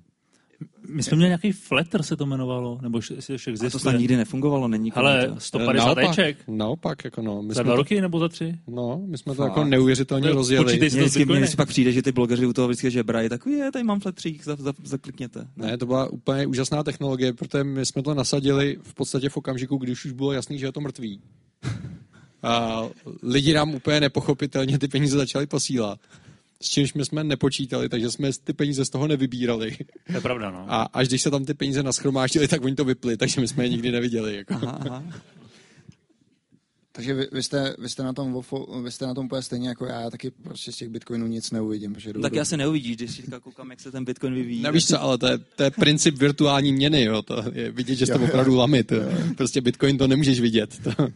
[0.89, 3.91] My jsme měli nějaký flatter, se to jmenovalo, nebo ještě, jestli ještě a to snad
[3.97, 5.43] nikdy nefungovalo, není Ale komentář.
[5.43, 6.37] 150 naopak, Eček.
[6.47, 7.41] naopak, jako no.
[7.41, 8.55] My Za jsme dva to, roky nebo za tři?
[8.67, 9.49] no, my jsme to Fakt.
[9.49, 10.65] jako neuvěřitelně To- rozjeli.
[10.65, 13.45] počítej si to vždycky, vždycky pak přijde, že ty blogeři u toho vždycky žebrají, tak
[13.45, 15.47] je, tady mám fletřík, za, za, zaklikněte.
[15.55, 19.77] Ne, to byla úplně úžasná technologie, protože my jsme to nasadili v podstatě v okamžiku,
[19.77, 21.21] když už bylo jasný, že je to mrtvý.
[22.43, 22.83] A
[23.23, 25.99] lidi nám úplně nepochopitelně ty peníze začali posílat.
[26.61, 29.77] S čímž my jsme nepočítali, takže jsme ty peníze z toho nevybírali.
[30.07, 30.65] To je pravda, no.
[30.67, 33.65] A až když se tam ty peníze naschromáždili, tak oni to vypli, takže my jsme
[33.65, 34.35] je nikdy neviděli.
[34.35, 34.53] Jako.
[34.53, 35.03] Aha, aha.
[36.93, 38.41] Takže vy, vy, jste, vy, jste na tom,
[38.83, 41.51] vy jste na tom úplně stejně jako já, já taky prostě z těch bitcoinů nic
[41.51, 41.93] neuvidím.
[41.93, 44.61] Protože Tak já se neuvidíš, když si koukám, jak se ten bitcoin vyvíjí.
[44.61, 47.21] Nevíš co, ale to je, to je princip virtuální měny, jo.
[47.21, 48.23] To je vidět, že jste jo.
[48.23, 48.91] opravdu lamit.
[48.91, 49.01] Jo.
[49.37, 50.79] Prostě Bitcoin to nemůžeš vidět.
[50.83, 50.91] To,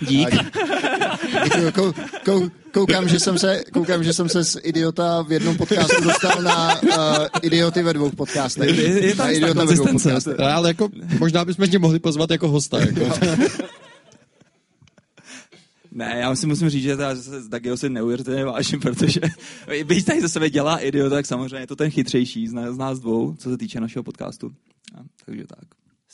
[0.00, 0.28] Dík.
[1.44, 1.92] Děkuju, kou,
[2.24, 6.42] kou, koukám, že jsem se, koukám, že jsem se z idiota v jednom podcastu dostal
[6.42, 6.88] na uh,
[7.42, 8.76] idioty ve dvou podcastech.
[8.78, 10.40] Je- je- je tam na idiota ve dvou podcastech.
[10.40, 12.78] ale jako, možná bychom tě mohli pozvat jako hosta.
[12.80, 13.26] Jako.
[15.92, 19.20] Ne, já si musím říct, že, z Dagio si neuvěřitelně vážím, protože
[19.84, 22.78] byť tady ze sebe dělá idiot, tak samozřejmě je to ten chytřejší z nás, z
[22.78, 24.50] nás dvou, co se týče našeho podcastu.
[24.94, 25.64] A, takže tak.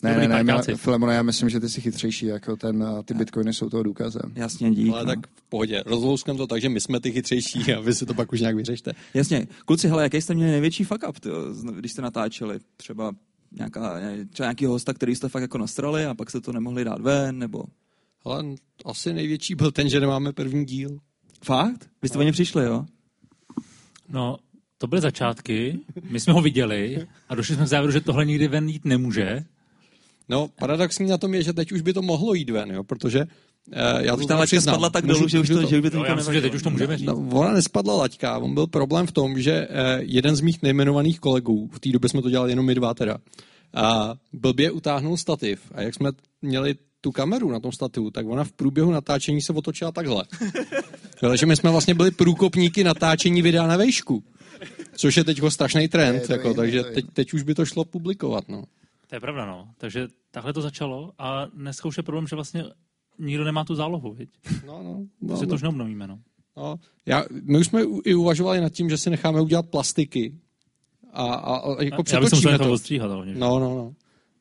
[0.03, 0.77] Ne, ne, Dobrý ne, já.
[0.77, 4.33] Filemone, já myslím, že ty jsi chytřejší, jako ten, ty bitcoiny jsou toho důkazem.
[4.35, 4.93] Jasně, dík.
[4.93, 5.07] Ale no.
[5.07, 5.83] tak v pohodě.
[5.87, 8.57] Rozlouskám to tak, že my jsme ty chytřejší a vy si to pak už nějak
[8.57, 8.93] vyřešte.
[9.15, 9.47] Jasně.
[9.65, 12.59] Kluci, hele, jaký jste měli největší fuck up, tyjo, když jste natáčeli?
[12.77, 13.13] Třeba
[13.53, 17.01] nějaká, třeba nějaký hosta, který jste fakt jako nastrali a pak se to nemohli dát
[17.01, 17.65] ven, nebo...
[18.25, 18.45] Ale
[18.85, 20.99] asi největší byl ten, že nemáme první díl.
[21.45, 21.91] Fakt?
[22.03, 22.87] Vy jste o ně přišli, jo?
[24.09, 24.37] No,
[24.79, 28.49] to byly začátky, my jsme ho viděli a došli jsme k závěru, že tohle nikdy
[28.49, 29.45] ven jít nemůže.
[30.29, 33.21] No, paradoxní na tom je, že teď už by to mohlo jít ven, jo, protože
[33.73, 35.77] eh, já Už to ta tak laťka spadla tak dolů, že už, můžu to, že
[35.77, 37.07] už by to já nikdo myslím, že teď už to můžeme říct.
[37.07, 41.21] No, ona nespadla laťka, on byl problém v tom, že eh, jeden z mých nejmenovaných
[41.21, 43.19] kolegů, v té době jsme to dělali jenom my dva teda,
[43.75, 46.11] a blbě utáhnul stativ a jak jsme
[46.43, 50.25] měli tu kameru na tom stativu, tak ona v průběhu natáčení se otočila takhle.
[51.21, 54.25] Takže my jsme vlastně byli průkopníky natáčení videa na vejšku.
[54.97, 57.43] Což je teď strašný trend, Je to jako, jiné, takže to je teď, teď už
[57.43, 58.49] by to šlo publikovat.
[58.49, 58.65] No.
[59.13, 59.69] To je pravda, no.
[59.79, 62.65] Takže takhle to začalo a dneska už je problém, že vlastně
[63.19, 64.31] nikdo nemá tu zálohu, viď?
[64.67, 65.49] No, no, no, Prostě no.
[65.49, 66.19] to už neobnovíme, no.
[66.57, 70.35] No, já, my už jsme i uvažovali nad tím, že si necháme udělat plastiky
[71.13, 72.73] a, a, a jako Já bych se to.
[72.73, 73.35] ostříhat, hlavně.
[73.35, 73.95] No, no, no.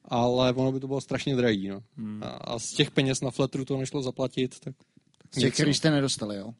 [0.05, 1.79] Ale ono by to bylo strašně drahý, no.
[1.97, 2.23] Hmm.
[2.23, 4.73] A, a z těch peněz na fletru to nešlo zaplatit, tak,
[5.17, 6.53] tak Z těch, který jste nedostali, jo?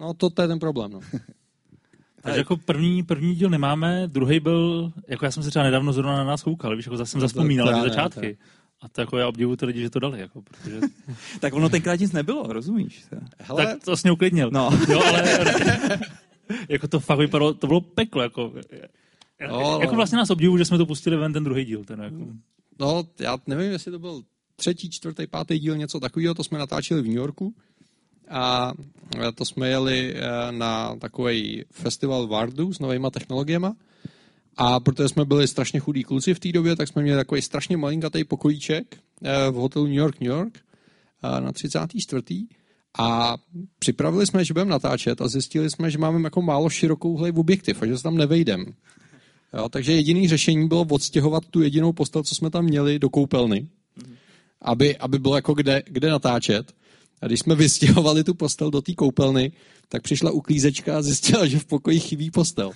[0.00, 0.14] no.
[0.14, 1.00] to, to je ten problém, no.
[2.24, 6.16] Takže jako první, první díl nemáme, druhý byl, jako já jsem se třeba nedávno zrovna
[6.16, 8.38] na nás koukal, víš, jako zase jsem No zaspomínal na ne, začátky.
[8.80, 10.80] A to jako já obdivuju ty lidi, že to dali, jako, protože...
[11.40, 13.04] Tak ono tenkrát nic nebylo, rozumíš?
[13.38, 14.50] Hele, tak to vlastně uklidnil.
[14.52, 14.70] No.
[14.88, 15.38] Jo, ale
[16.68, 18.52] jako to fakt vypadalo, to bylo peklo, jako...
[19.48, 21.84] No, jako vlastně nás obdivuju, že jsme to pustili ven ten druhý díl.
[21.84, 22.26] Ten, jako.
[22.80, 24.22] no, já nevím, jestli to byl
[24.56, 27.54] třetí, čtvrtý, pátý díl, něco takového, to jsme natáčeli v New Yorku.
[28.28, 28.72] A
[29.28, 33.66] e, to jsme jeli e, na takový festival Vardu s novýma technologiemi.
[34.56, 37.76] A protože jsme byli strašně chudí kluci v té době, tak jsme měli takový strašně
[37.76, 40.58] malinkatý pokojíček e, v hotelu New York, New York
[41.40, 42.22] na 34.
[42.98, 43.36] A
[43.78, 47.86] připravili jsme, že budeme natáčet a zjistili jsme, že máme jako málo širokouhlej objektiv a
[47.86, 48.74] že se tam nevejdem.
[49.56, 53.68] Jo, takže jediný řešení bylo odstěhovat tu jedinou postel, co jsme tam měli, do koupelny,
[54.62, 56.74] aby, aby bylo jako kde, kde natáčet.
[57.24, 59.52] A když jsme vystěhovali tu postel do té koupelny,
[59.88, 62.70] tak přišla uklízečka a zjistila, že v pokoji chybí postel.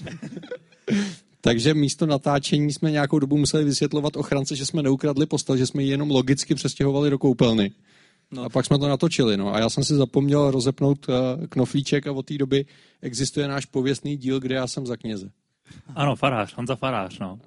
[1.40, 5.82] Takže místo natáčení jsme nějakou dobu museli vysvětlovat ochrance, že jsme neukradli postel, že jsme
[5.82, 7.72] ji jenom logicky přestěhovali do koupelny.
[8.30, 8.42] No.
[8.42, 9.36] A pak jsme to natočili.
[9.36, 9.54] No.
[9.54, 11.14] A já jsem si zapomněl rozepnout uh,
[11.46, 12.66] knoflíček a od té doby
[13.02, 15.30] existuje náš pověstný díl, kde já jsem za kněze.
[15.94, 17.38] Ano, farář, Honza Farář, no.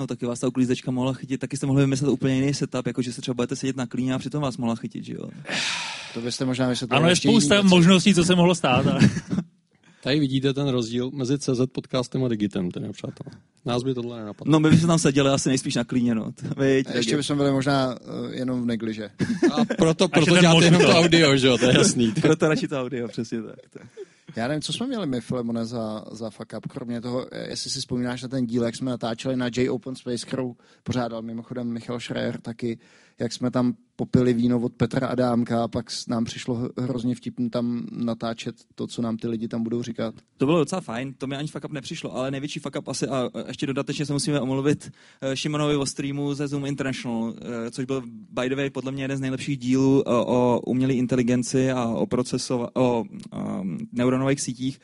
[0.00, 3.02] No taky vás ta uklízečka mohla chytit, taky jste mohli vymyslet úplně jiný setup, jako
[3.02, 5.28] že se třeba budete sedět na klíně a přitom vás mohla chytit, že jo?
[6.14, 7.00] To byste možná vysvětlili.
[7.00, 8.86] Ano, je spousta možností, co se mohlo stát.
[8.86, 9.00] Ale...
[10.02, 13.30] Tady vidíte ten rozdíl mezi CZ podcastem a Digitem, tedy přátelé.
[13.64, 14.52] Nás by tohle nenapadlo.
[14.52, 16.32] No my bychom tam seděli asi nejspíš na klíně, no.
[16.56, 19.10] Veď, A ještě bychom byli možná uh, jenom v negliže.
[19.52, 22.12] A proto, je proto ten děláte jenom to audio, že jo, to je jasný.
[22.20, 23.56] Proto radši to audio, přesně tak.
[23.70, 23.82] tak.
[24.36, 27.78] Já nevím, co jsme měli my, Filemone, za, za fuck up, kromě toho, jestli si
[27.78, 32.00] vzpomínáš na ten díl, jak jsme natáčeli na J Open Space, kterou pořádal mimochodem Michal
[32.00, 32.78] Schreier taky,
[33.20, 37.86] jak jsme tam popili víno od Petra Adámka a pak nám přišlo hrozně vtipný tam
[37.92, 40.14] natáčet to, co nám ty lidi tam budou říkat.
[40.36, 43.06] To bylo docela fajn, to mi ani fuck up nepřišlo, ale největší fuck up asi,
[43.06, 47.84] a ještě dodatečně se musíme omluvit eh, Šimonovi o streamu ze Zoom International, eh, což
[47.84, 51.88] byl by the way podle mě jeden z nejlepších dílů o, o umělé inteligenci a
[51.88, 54.80] o procesova, o um, neuronových sítích.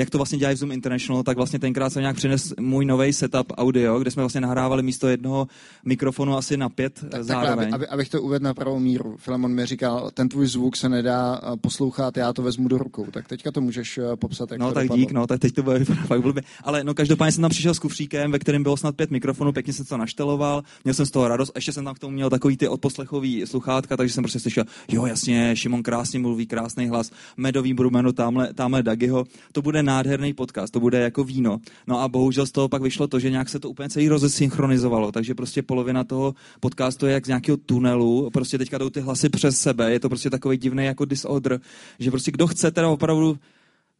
[0.00, 3.12] Jak to vlastně dělají v Zoom International, tak vlastně tenkrát jsem nějak přines můj nový
[3.12, 5.46] setup audio, kde jsme vlastně nahrávali místo jednoho
[5.84, 7.64] mikrofonu asi na pět eh, Tak, takhle, zároveň.
[7.66, 9.16] aby, aby, abych to uvedl na pravou míru.
[9.18, 13.06] Filemon mi říkal, ten tvůj zvuk se nedá eh, poslouchat, já to vezmu do rukou.
[13.10, 15.00] Tak teďka to můžeš eh, popsat, jak No to tak dopadlo.
[15.00, 16.42] dík, no, tak teď to bude fakt blbě.
[16.64, 19.72] Ale no každopádně jsem tam přišel s kufříkem, ve kterém bylo snad pět mikrofonů, pěkně
[19.72, 22.30] jsem to našteloval, měl jsem z toho radost, a ještě jsem tam k tomu měl
[22.30, 27.10] takový ty odposlechový sluchátka, takže jsem prostě slyšel, jo jasně, Šimon krásně mluví, krásný hlas,
[27.36, 31.60] medový brumeno, tamhle, tamhle Dagiho, to bude nádherný podcast, to bude jako víno.
[31.86, 35.12] No a bohužel z toho pak vyšlo to, že nějak se to úplně celý rozesynchronizovalo,
[35.12, 39.28] takže prostě polovina toho podcastu je jak z nějakého tunelu, prostě teďka jdou ty hlasy
[39.28, 41.60] přes sebe, je to prostě takový divný jako disorder,
[41.98, 43.38] že prostě kdo chce teda opravdu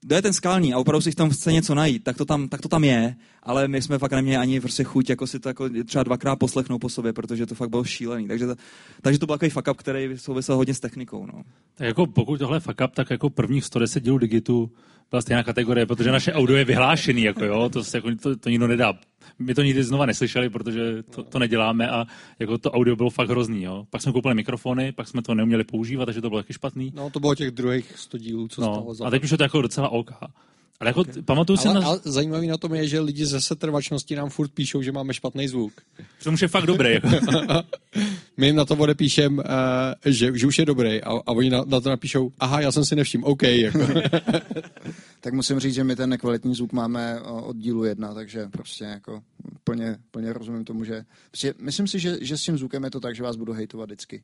[0.03, 2.49] kdo je ten skalní a opravdu si v tom chce něco najít, tak to tam,
[2.49, 5.49] tak to tam je, ale my jsme fakt neměli ani prostě chuť jako si to
[5.49, 8.29] jako třeba dvakrát poslechnout po sobě, protože to fakt bylo šílený.
[8.29, 8.55] Takže to,
[9.03, 11.27] takže to byl takový fuck up, který souvisel hodně s technikou.
[11.27, 11.43] No.
[11.75, 14.71] Tak jako pokud tohle je fuck up, tak jako prvních 110 dílů Digitu
[15.11, 18.49] byla stejná kategorie, protože naše audio je vyhlášený, jako jo, to, se, jako, to, to
[18.49, 18.95] nikdo nedá.
[19.39, 22.07] My to nikdy znova neslyšeli, protože to, to neděláme a
[22.39, 23.87] jako to audio bylo fakt hrozný, jo.
[23.91, 26.93] Pak jsme koupili mikrofony, pak jsme to neuměli používat, takže to bylo taky špatný.
[26.97, 29.07] No, to bylo těch druhých 100 dílů, co No, stalo za.
[29.07, 30.11] a teď už je to jako docela OK.
[30.81, 31.23] Ale jako okay.
[31.23, 31.81] pamatuju si na...
[31.85, 35.49] ale zajímavý na tom je, že lidi ze setrvačnosti nám furt píšou, že máme špatný
[35.49, 35.73] zvuk.
[36.25, 36.93] To už je fakt dobrý.
[36.93, 37.07] Jako.
[38.37, 39.45] My jim na to odepíšem, uh,
[40.05, 42.85] že, že už je dobrý a, a oni na, na to napíšou, aha, já jsem
[42.85, 43.43] si nevšiml, OK.
[43.43, 43.79] Jako.
[45.21, 49.23] Tak musím říct, že my ten nekvalitní zvuk máme od dílu jedna, takže prostě jako
[49.65, 51.05] plně, plně rozumím tomu, že...
[51.31, 53.89] Prostě myslím si, že, že s tím zvukem je to tak, že vás budu hejtovat
[53.89, 54.23] vždycky.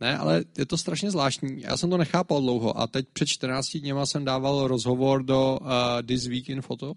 [0.00, 1.60] Ne, ale je to strašně zvláštní.
[1.60, 5.68] Já jsem to nechápal dlouho a teď před 14 dněma jsem dával rozhovor do uh,
[6.06, 6.94] This Week in Photo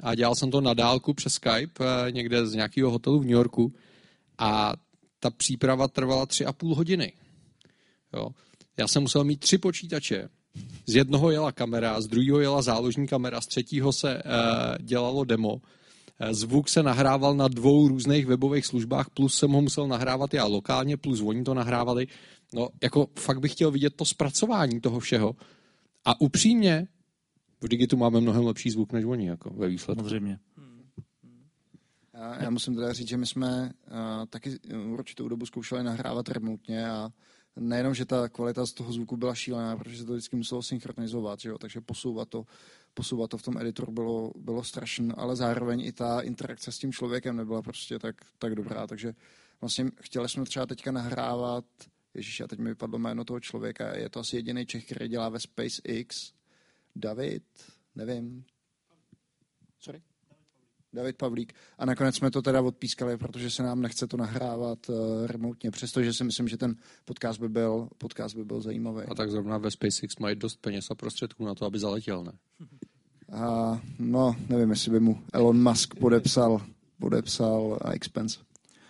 [0.00, 3.32] a dělal jsem to na dálku přes Skype uh, někde z nějakého hotelu v New
[3.32, 3.74] Yorku
[4.38, 4.74] a
[5.20, 7.12] ta příprava trvala tři a půl hodiny.
[8.12, 8.28] Jo.
[8.76, 10.28] Já jsem musel mít tři počítače.
[10.86, 15.60] Z jednoho jela kamera, z druhého jela záložní kamera, z třetího se uh, dělalo demo
[16.20, 20.44] Eh, Zvuk se nahrával na dvou různých webových službách, plus jsem ho musel nahrávat já
[20.44, 22.06] lokálně, plus oni to nahrávali.
[22.52, 25.36] No, jako fakt bych chtěl vidět to zpracování toho všeho.
[26.04, 26.88] A upřímně,
[27.60, 30.04] v Digitu máme mnohem lepší zvuk než oni, jako ve výsledku.
[30.04, 30.38] Samozřejmě.
[32.14, 34.58] Já, já musím teda říct, že my jsme uh, taky
[34.92, 37.10] určitou dobu zkoušeli nahrávat remotně a
[37.56, 41.40] nejenom, že ta kvalita z toho zvuku byla šílená, protože se to vždycky muselo synchronizovat,
[41.40, 41.58] že jo?
[41.58, 42.46] takže posouvat to,
[42.94, 46.92] posouvat to v tom editoru bylo, bylo strašné, ale zároveň i ta interakce s tím
[46.92, 49.14] člověkem nebyla prostě tak, tak dobrá, takže
[49.60, 51.64] vlastně chtěli jsme třeba teďka nahrávat,
[52.14, 55.28] ježíš, a teď mi vypadlo jméno toho člověka, je to asi jediný Čech, který dělá
[55.28, 56.32] ve SpaceX,
[56.96, 57.44] David,
[57.94, 58.44] nevím,
[59.80, 60.02] sorry?
[60.94, 61.52] David Pavlík.
[61.78, 66.12] A nakonec jsme to teda odpískali, protože se nám nechce to nahrávat uh, remotně, přestože
[66.12, 69.02] si myslím, že ten podcast by byl, podcast by byl zajímavý.
[69.08, 72.32] A tak zrovna ve SpaceX mají dost peněz a prostředků na to, aby zaletěl, ne?
[73.32, 76.62] A, no, nevím, jestli by mu Elon Musk podepsal,
[76.98, 78.38] podepsal a expense.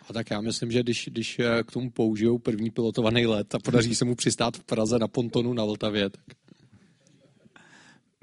[0.09, 3.59] A tak já myslím, že když, když eh, k tomu použijou první pilotovaný let a
[3.59, 6.25] podaří se mu přistát v Praze na pontonu na Vltavě, tak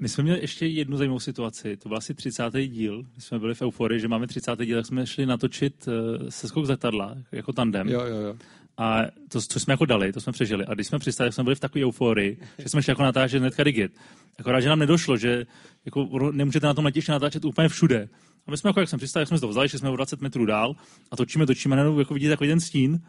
[0.02, 1.76] My jsme měli ještě jednu zajímavou situaci.
[1.76, 2.44] To byl asi 30.
[2.66, 3.02] díl.
[3.14, 4.60] My jsme byli v euforii, že máme 30.
[4.64, 7.88] díl, tak jsme šli natočit uh, seskok letadla, jako tandem.
[7.88, 8.34] jo, jo, jo.
[8.78, 10.66] A to, co jsme jako dali, to jsme přežili.
[10.66, 13.40] A když jsme přistali, tak jsme byli v takové euforii, že jsme šli jako natáčet
[13.40, 13.92] hnedka digit.
[14.38, 15.46] Akorát, že nám nedošlo, že
[15.84, 18.08] jako nemůžete na tom letišti natáčet úplně všude.
[18.46, 20.20] A my jsme jako, jak jsem přistali, jak jsme to vzali, že jsme o 20
[20.20, 20.74] metrů dál
[21.10, 23.00] a točíme, točíme, najednou jako vidíte takový ten stín.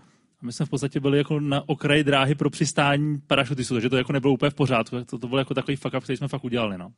[0.44, 3.98] A my jsme v podstatě byli jako na okraji dráhy pro přistání parašutistů, takže to
[3.98, 5.04] jako nebylo úplně v pořádku.
[5.04, 6.78] To, to byl jako takový fuck up, který jsme fakt udělali.
[6.78, 6.94] No.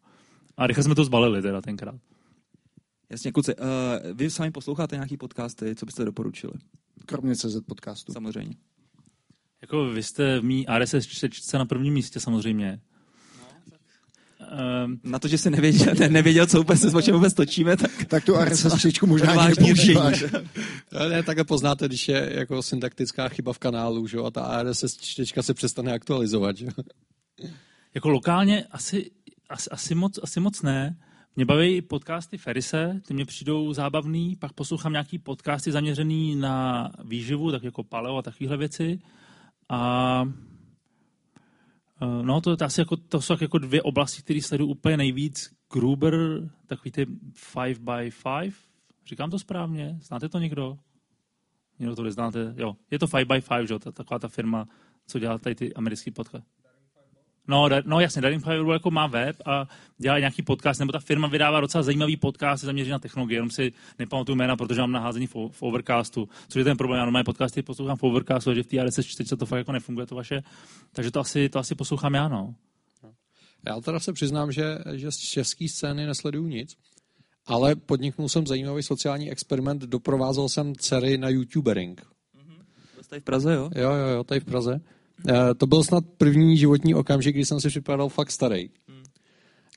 [0.57, 1.95] A rychle jsme to zbalili teda tenkrát.
[3.09, 3.65] Jasně, kluci, uh,
[4.13, 6.53] vy sami posloucháte nějaký podcasty, co byste doporučili?
[7.05, 8.13] Kromě CZ podcastu.
[8.13, 8.55] Samozřejmě.
[9.61, 12.79] Jako vy jste v mý RSS čtečce na prvním místě samozřejmě.
[14.85, 18.05] Um, Na to, že jsi nevěděl, ne, nevěděl co vůbec, o čem vůbec točíme, tak
[18.07, 19.93] Tak tu RSS příčku možná ani.
[20.93, 24.17] No, ne, takhle poznáte, když je jako syntaktická chyba v kanálu, že?
[24.17, 26.57] jo, a ta RSS čtečka se přestane aktualizovat.
[26.57, 26.65] Že?
[26.65, 26.83] jo.
[27.93, 29.11] jako lokálně asi,
[29.49, 30.97] asi, asi, moc, asi moc ne.
[31.35, 37.51] Mě baví podcasty Ferise, ty mě přijdou zábavný, pak poslouchám nějaký podcasty zaměřený na výživu,
[37.51, 38.99] tak jako paleo a takovéhle věci.
[39.69, 40.23] A
[42.01, 45.55] no, to, to, asi jako, to jsou jako dvě oblasti, které sleduju úplně nejvíc.
[45.73, 46.15] Gruber,
[46.65, 47.05] takový ty
[47.53, 48.53] 5 by 5
[49.05, 49.97] říkám to správně?
[50.01, 50.77] Znáte to někdo?
[51.79, 52.53] Někdo to neznáte?
[52.57, 53.79] Jo, je to 5 by 5 že?
[53.79, 54.67] taková ta firma,
[55.07, 56.54] co dělá tady ty americký podcast.
[57.47, 61.27] No, no jasně, Daring Fiber jako má web a dělá nějaký podcast, nebo ta firma
[61.27, 65.27] vydává docela zajímavý podcast, je zaměřený na technologie, jenom si nepamatuju jména, protože mám naházení
[65.27, 68.67] v, v Overcastu, což je ten problém, já moje podcasty poslouchám v Overcastu, že v
[68.67, 70.43] té RSS 4 to fakt jako nefunguje to vaše,
[70.91, 72.55] takže to asi, to asi poslouchám já, no.
[73.67, 76.77] Já teda se přiznám, že, že z české scény nesleduju nic,
[77.45, 82.05] ale podniknul jsem zajímavý sociální experiment, doprovázel jsem dcery na YouTubering.
[83.01, 83.69] Jste v Praze, jo?
[83.75, 84.81] Jo, jo, jo, tady v Praze.
[85.29, 88.69] Eh, To byl snad první životní okamžik, kdy jsem si připadal fakt starý.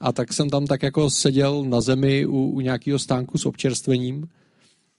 [0.00, 4.28] A tak jsem tam tak jako seděl na zemi u, u nějakého stánku s občerstvením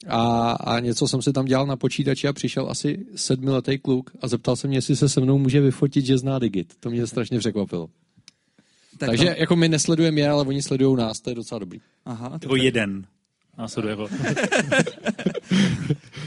[0.08, 4.28] a, a něco jsem si tam dělal na počítači a přišel asi sedmiletý kluk a
[4.28, 6.74] zeptal se mě, jestli se se mnou může vyfotit, že zná Digit.
[6.80, 7.90] To mě strašně překvapilo.
[8.98, 11.80] Tak Takže to- jako my nesledujeme je, ale oni sledují nás, to je docela dobrý.
[12.06, 13.06] Aha, to Jako jeden.
[13.60, 13.98] Následuje.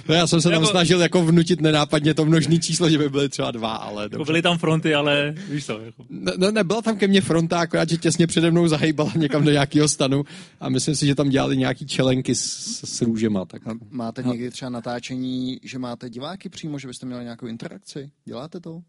[0.08, 3.08] No já jsem se tam Jako- snažil jako vnutit nenápadně to množný číslo, že by
[3.08, 6.04] byly třeba dva, ale jako byly tam fronty, ale víš co, jako.
[6.10, 9.50] Ne, ne, nebyla tam ke mně fronta, akorát, že těsně přede mnou zahejbala někam do
[9.50, 10.24] nějakého stanu
[10.60, 13.44] a myslím si, že tam dělali nějaký čelenky s, s, s růžema.
[13.44, 13.66] Tak.
[13.66, 18.10] A Máte někdy třeba natáčení, že máte diváky přímo, že byste měli nějakou interakci?
[18.24, 18.82] Děláte to?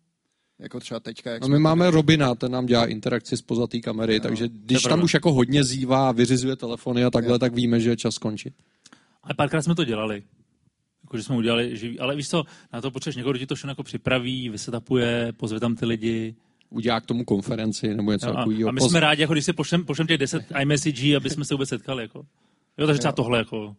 [0.64, 4.20] Jako třeba teďka, jak No my máme Robina, ten nám dělá interakci z pozatý kamery,
[4.20, 7.98] takže když tam už jako hodně zývá, vyřizuje telefony a takhle, tak víme, že je
[7.98, 8.54] čas skončit.
[9.24, 10.24] Ale párkrát jsme to dělali.
[11.04, 13.56] Jako, že jsme udělali živý, ale víš co, na to potřebuješ někoho, kdo ti to
[13.56, 16.36] všechno jako připraví, vysetapuje, pozve tam ty lidi.
[16.70, 18.70] Udělá k tomu konferenci nebo něco Jo, a, takového.
[18.70, 21.54] a my jsme rádi, jako když si pošlem, pošlem těch 10 iMessage, aby jsme se
[21.54, 22.04] vůbec setkali.
[22.04, 22.26] Jako.
[22.78, 23.76] Jo, takže třeba tohle, jako,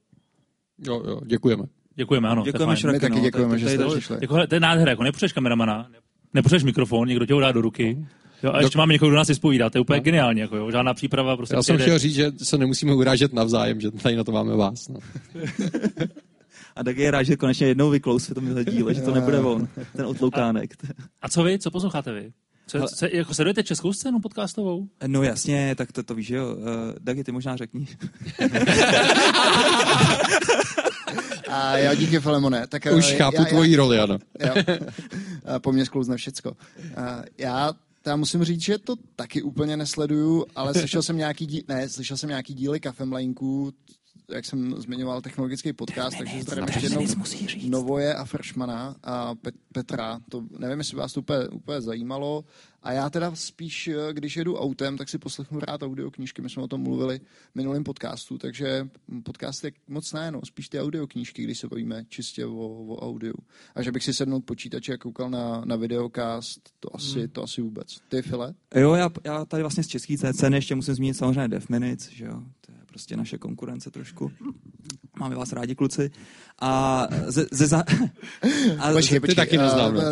[0.86, 1.64] Jo, jo, děkujeme.
[1.94, 2.42] děkujeme, ano.
[2.42, 2.76] Děkujeme.
[2.76, 4.18] Šraky, My taky no, děkujeme, že jste to- přišli.
[4.20, 5.88] Jako, hele, to je nádhera, jako nepotřebuješ kameramana,
[6.34, 7.98] nepotřebuješ mikrofon, někdo tě ho dá do ruky.
[8.42, 10.94] Jo, a ještě máme někoho, kdo nás vyspovídá, to je úplně geniální, jako, jo, žádná
[10.94, 14.32] příprava, prostě Já jsem chtěl říct, že se nemusíme urážet navzájem, že tady na to
[14.32, 14.88] máme vás.
[14.88, 15.00] No.
[16.76, 19.68] A tak je rád, že konečně jednou vyklous v tomhle díle, že to nebude on,
[19.96, 20.74] ten otloukánek.
[21.22, 22.32] A co vy, co posloucháte vy?
[22.66, 24.88] Co, co, jako sledujete českou scénu podcastovou?
[25.06, 26.56] No jasně, tak to, to víš, že jo.
[26.56, 26.64] Uh,
[27.00, 27.86] Dagi, ty možná řekni.
[31.48, 32.66] A já díky Filemone.
[32.66, 34.18] Tak, Už eh, chápu já, tvoji roli, ano.
[34.38, 34.54] Já,
[35.44, 36.56] já, po mně sklouzne všecko.
[36.96, 37.72] A Já
[38.06, 42.16] já musím říct, že to taky úplně nesleduju, ale slyšel jsem nějaký díl, ne, slyšel
[42.16, 43.72] jsem nějaký díly kafemlejnků,
[44.28, 47.06] jak jsem zmiňoval, technologický podcast, takže zdravím ještě jednou
[47.68, 50.20] Novoje a Fršmana a Pet- Petra.
[50.30, 52.44] To nevím, jestli vás to úplně, úplně zajímalo.
[52.82, 56.42] A já teda spíš, eh, když jedu autem, tak si poslechnu rád audioknížky.
[56.42, 57.18] My jsme o tom mluvili
[57.52, 58.88] v minulém podcastu, takže
[59.22, 63.34] podcast je moc ne, no, spíš ty audioknížky, když se bavíme čistě o, o audiu.
[63.74, 67.28] A že bych si sednul k počítači a koukal na, na videokast, to asi, hmm.
[67.28, 67.86] to asi vůbec.
[68.08, 68.54] Ty, File?
[68.74, 72.24] Jo, já, já tady vlastně z český ceny ještě musím zmínit samozřejmě Death Minutes, že
[72.24, 72.42] jo,
[72.94, 74.30] prostě naše konkurence trošku.
[75.18, 76.10] Máme vás rádi, kluci.
[76.60, 77.78] A ze, ze za...
[78.78, 80.02] a počkej, počkej, taky neznám, uh,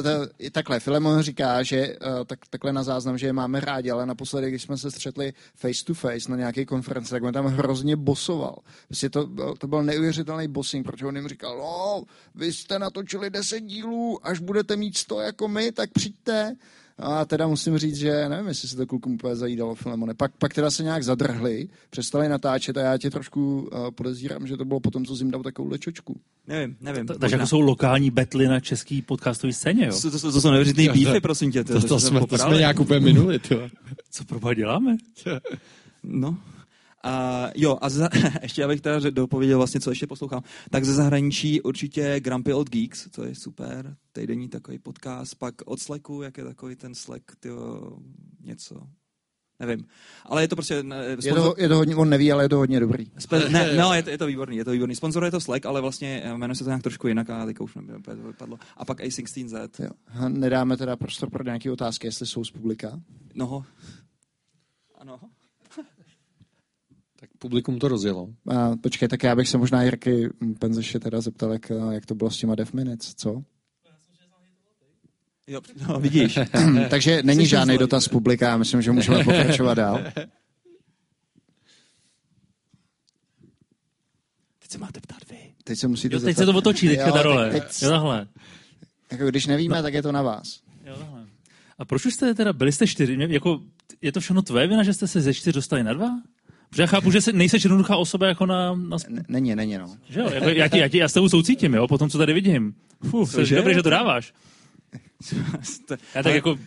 [0.52, 4.48] takhle, Filemon říká, že uh, tak, takhle na záznam, že je máme rádi, ale naposledy,
[4.48, 8.58] když jsme se střetli face to face na nějaké konferenci, tak on tam hrozně bosoval.
[8.86, 12.02] Prostě to, to byl neuvěřitelný bossing, protože on jim říkal, no,
[12.34, 16.56] vy jste natočili 10 dílů, až budete mít 100 jako my, tak přijďte.
[16.98, 20.14] A teda musím říct, že nevím, jestli se to klukům úplně zajídalo, Filemone.
[20.14, 24.56] Pak, pak teda se nějak zadrhli, přestali natáčet a já tě trošku uh, podezírám, že
[24.56, 26.20] to bylo potom, co jim dal takovou lečočku.
[26.46, 27.06] Nevím, nevím.
[27.06, 29.92] To, takže jako jsou lokální betly na český podcastový scéně, jo?
[30.02, 31.64] To, to, to, to jsou neuvěřitelný beefy, prosím tě.
[31.64, 33.68] To, to, to, to, jsme, to jsme nějak úplně minuli, to.
[34.10, 34.96] Co pro děláme?
[36.02, 36.36] no,
[37.02, 38.08] a jo, a za,
[38.42, 43.10] ještě abych teda dopověděl vlastně, co ještě poslouchám, tak ze zahraničí určitě Grumpy Old Geeks,
[43.10, 47.96] to je super, týdenní takový podcast, pak od Slacku, jak je takový ten Slack, tyjo,
[48.40, 48.86] něco,
[49.60, 49.86] nevím.
[50.26, 50.84] Ale je to prostě...
[51.20, 51.24] Sponzor...
[51.24, 53.06] Je, to, je to hodně, on neví, ale je to hodně dobrý.
[53.18, 53.48] Spe...
[53.48, 54.94] Ne, no, je to, je to výborný, je to výborný.
[54.94, 57.74] Sponzor je to Slack, ale vlastně jmenuje se to nějak trošku jinak a teďka už
[57.74, 58.58] nevím, to vypadlo.
[58.76, 59.68] A pak A16Z.
[59.84, 59.90] Jo.
[60.28, 63.00] Nedáme teda prostor pro nějaké otázky, jestli jsou z publika?
[63.34, 63.64] No.
[64.98, 65.20] Ano
[67.42, 68.28] publikum to rozjelo.
[68.48, 70.28] A, počkej, tak já bych se možná Jirky
[70.58, 73.42] Penzeše teda zeptal, jak, jak to bylo s těma Death Minutes, co?
[75.46, 76.38] Jo, no, vidíš.
[76.90, 80.00] Takže není žádný dotaz publika, myslím, že můžeme pokračovat dál.
[84.58, 85.54] Teď se máte ptát vy.
[85.64, 86.42] Teď se musíte jo, teď zeptat.
[86.42, 87.50] se to otočí, teďka jo, ta role.
[87.50, 87.82] Teď, teď...
[87.82, 88.28] Jo, takhle.
[89.12, 89.82] Jako když nevíme, no.
[89.82, 90.60] tak je to na vás.
[90.84, 91.26] Jo, takhle.
[91.78, 93.60] A proč už jste teda, byli jste čtyři, jako,
[94.02, 96.10] je to všechno tvoje vina, že jste se ze čtyř dostali na dva?
[96.72, 98.74] Protože já chápu, že se, nejseš jednoduchá osoba jako na...
[98.74, 98.96] na...
[99.28, 99.96] Není, není, no.
[100.08, 102.18] Že jo, jako, já, ti, já, ti, já s tebou soucítím, jo, po tom, co
[102.18, 102.74] tady vidím.
[103.10, 104.34] Fuh, jsi dobrý, že to dáváš.
[106.14, 106.58] já tak jako...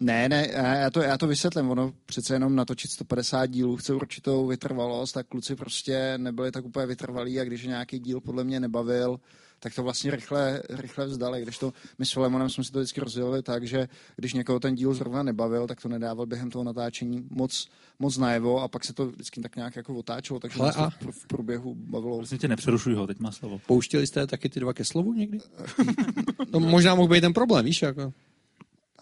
[0.00, 1.70] Ne, ne, já to, já to vysvětlím.
[1.70, 6.86] Ono přece jenom natočit 150 dílů chce určitou vytrvalost, tak kluci prostě nebyli tak úplně
[6.86, 9.20] vytrvalí a když nějaký díl podle mě nebavil,
[9.64, 11.42] tak to vlastně rychle, rychle vzdali.
[11.42, 14.74] Když to, my s Filemonem jsme si to vždycky rozdělili tak, že když někoho ten
[14.74, 18.92] díl zrovna nebavil, tak to nedával během toho natáčení moc, moc najevo a pak se
[18.92, 20.90] to vždycky tak nějak jako otáčelo, takže Ale a...
[20.90, 22.16] to v průběhu bavilo.
[22.16, 23.60] Vlastně tě nepřerušuj ho, teď má slovo.
[23.66, 25.38] Pouštěli jste taky ty dva ke slovu někdy?
[26.52, 28.12] no, možná mohl být ten problém, víš, jako.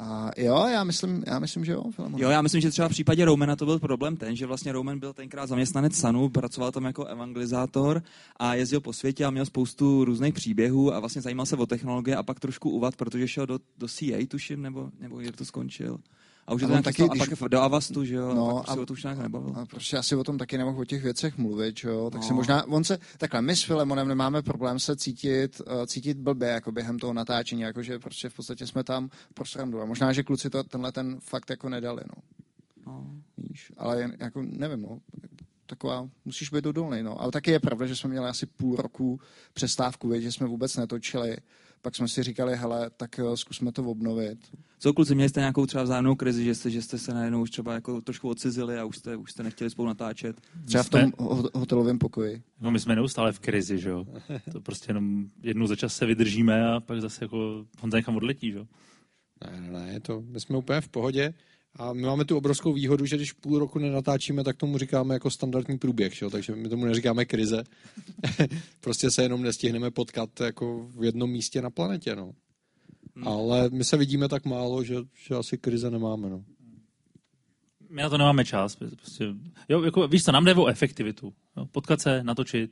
[0.04, 1.84] A jo, já myslím, já myslím, že jo.
[1.90, 2.20] Filemon.
[2.20, 4.98] Jo, já myslím, že třeba v případě Romana to byl problém ten, že vlastně Roman
[4.98, 8.02] byl tenkrát zaměstnanec Sanu, pracoval tam jako evangelizátor
[8.36, 12.16] a jezdil po světě a měl spoustu různých příběhů a vlastně zajímal se o technologie
[12.16, 15.98] a pak trošku uvat, protože šel do, do CA, tuším, nebo, nebo je to skončil.
[16.46, 17.22] A už je to nějak taky, když...
[17.22, 19.52] a pak do Avastu, že jo, no, a a, se o to už nějak nebavil.
[19.56, 22.26] A prostě asi o tom taky nemohl o těch věcech mluvit, že jo, tak no.
[22.26, 26.48] se možná, on se, takhle, my s Filemonem nemáme problém se cítit, uh, cítit blbě,
[26.48, 29.80] jako během toho natáčení, jakože prostě v podstatě jsme tam pro srandu.
[29.80, 32.22] A možná, že kluci to, tenhle ten fakt jako nedali, no.
[32.86, 33.06] no.
[33.36, 34.98] Víš, ale jen, jako nevím, no
[35.72, 37.02] taková, musíš být odolný.
[37.02, 37.20] No.
[37.20, 39.20] Ale taky je pravda, že jsme měli asi půl roku
[39.52, 41.36] přestávku, vědět, že jsme vůbec netočili
[41.82, 44.38] pak jsme si říkali, hele, tak eh, zkusme to obnovit.
[44.78, 47.50] Co kluci, měli jste nějakou třeba vzájemnou krizi, že jste, že jste se najednou už
[47.50, 50.40] třeba jako trošku odcizili a už jste, už jste nechtěli spolu natáčet?
[50.64, 51.12] Třeba v tom
[51.54, 52.42] hotelovém pokoji.
[52.60, 54.04] No my jsme neustále v krizi, že jo.
[54.52, 58.50] To prostě jenom jednou za čas se vydržíme a pak zase jako Honza někam odletí,
[58.50, 58.66] že jo.
[59.44, 61.34] Ne, ne, ne, to, my jsme úplně v pohodě.
[61.76, 65.30] A my máme tu obrovskou výhodu, že když půl roku nenatáčíme, tak tomu říkáme jako
[65.30, 66.26] standardní průběh, že?
[66.30, 67.64] takže my tomu neříkáme krize.
[68.80, 72.16] prostě se jenom nestihneme potkat jako v jednom místě na planetě.
[72.16, 72.32] No.
[73.16, 73.28] Hmm.
[73.28, 74.96] Ale my se vidíme tak málo, že,
[75.26, 76.30] že asi krize nemáme.
[76.30, 76.44] No.
[77.90, 78.76] My na to nemáme čas.
[78.76, 79.24] Prostě,
[79.68, 81.32] jo, jako, víš co, nám jde o efektivitu.
[81.56, 81.66] Jo?
[81.66, 82.70] Potkat se, natočit.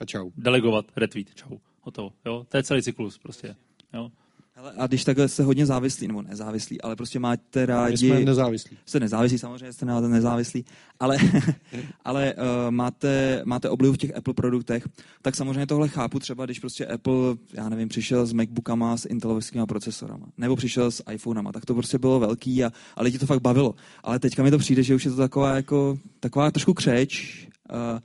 [0.00, 0.30] A čau.
[0.36, 1.58] Delegovat, retweet, čau.
[1.80, 2.12] Hotovo.
[2.26, 2.46] Jo?
[2.48, 3.56] To je celý cyklus prostě.
[3.94, 4.10] Jo?
[4.54, 8.08] Hele, a když takhle jste hodně závislí, nebo nezávislí, ale prostě máte rádi...
[8.08, 8.76] My jsme nezávislí.
[8.86, 10.64] Jste nezávislí, samozřejmě jste nezávislí,
[11.00, 11.16] ale,
[12.04, 14.88] ale uh, máte, máte oblivu v těch Apple produktech,
[15.22, 17.14] tak samozřejmě tohle chápu třeba, když prostě Apple,
[17.52, 21.98] já nevím, přišel s MacBookama s intelovskými procesorama, nebo přišel s iPhonama, tak to prostě
[21.98, 23.74] bylo velký a, a lidi to fakt bavilo.
[24.02, 28.00] Ale teďka mi to přijde, že už je to taková, jako, taková trošku křeč, uh,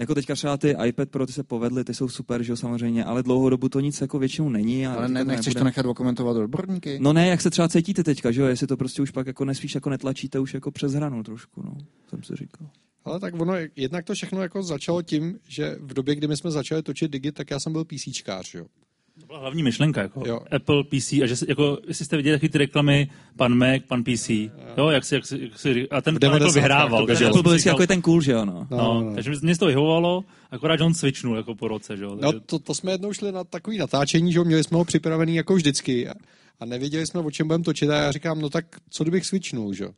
[0.00, 3.04] jako teďka třeba ty iPad Pro, ty se povedly, ty jsou super, že jo, samozřejmě,
[3.04, 4.86] ale dlouhou dobu to nic jako většinou není.
[4.86, 5.60] A ale ne, nechceš nebude...
[5.60, 6.98] to nechat dokumentovat odborníky?
[7.00, 9.44] No ne, jak se třeba cítíte teďka, že jo, jestli to prostě už pak jako
[9.44, 11.72] nesvíš, jako netlačíte už jako přes hranu trošku, no,
[12.08, 12.68] jsem si říkal.
[13.04, 16.50] Ale tak ono, jednak to všechno jako začalo tím, že v době, kdy my jsme
[16.50, 18.66] začali točit Digit, tak já jsem byl PCčkář, jo.
[19.20, 20.40] To byla hlavní myšlenka, jako Jo.
[20.56, 24.04] Apple, PC, a že si- jako, jestli jste viděli taky ty reklamy, pan Mac, pan
[24.04, 24.30] PC,
[24.76, 26.60] jo, jak si, jak si, jak si a ten pan Apple 90.
[26.60, 27.06] vyhrával.
[27.06, 28.66] Ten Apple byl vždycky jako ten cool, že jo, no.
[28.70, 29.14] No, No, no.
[29.14, 32.16] takže mě to vyhovovalo, akorát že on switchnul jako po roce, že jo.
[32.20, 35.34] No to, to jsme jednou šli na takový natáčení, že jo, měli jsme ho připravený
[35.36, 36.12] jako vždycky a,
[36.60, 39.74] a nevěděli jsme, o čem budeme točit a já říkám, no tak co kdybych switchnul,
[39.74, 39.90] že jo.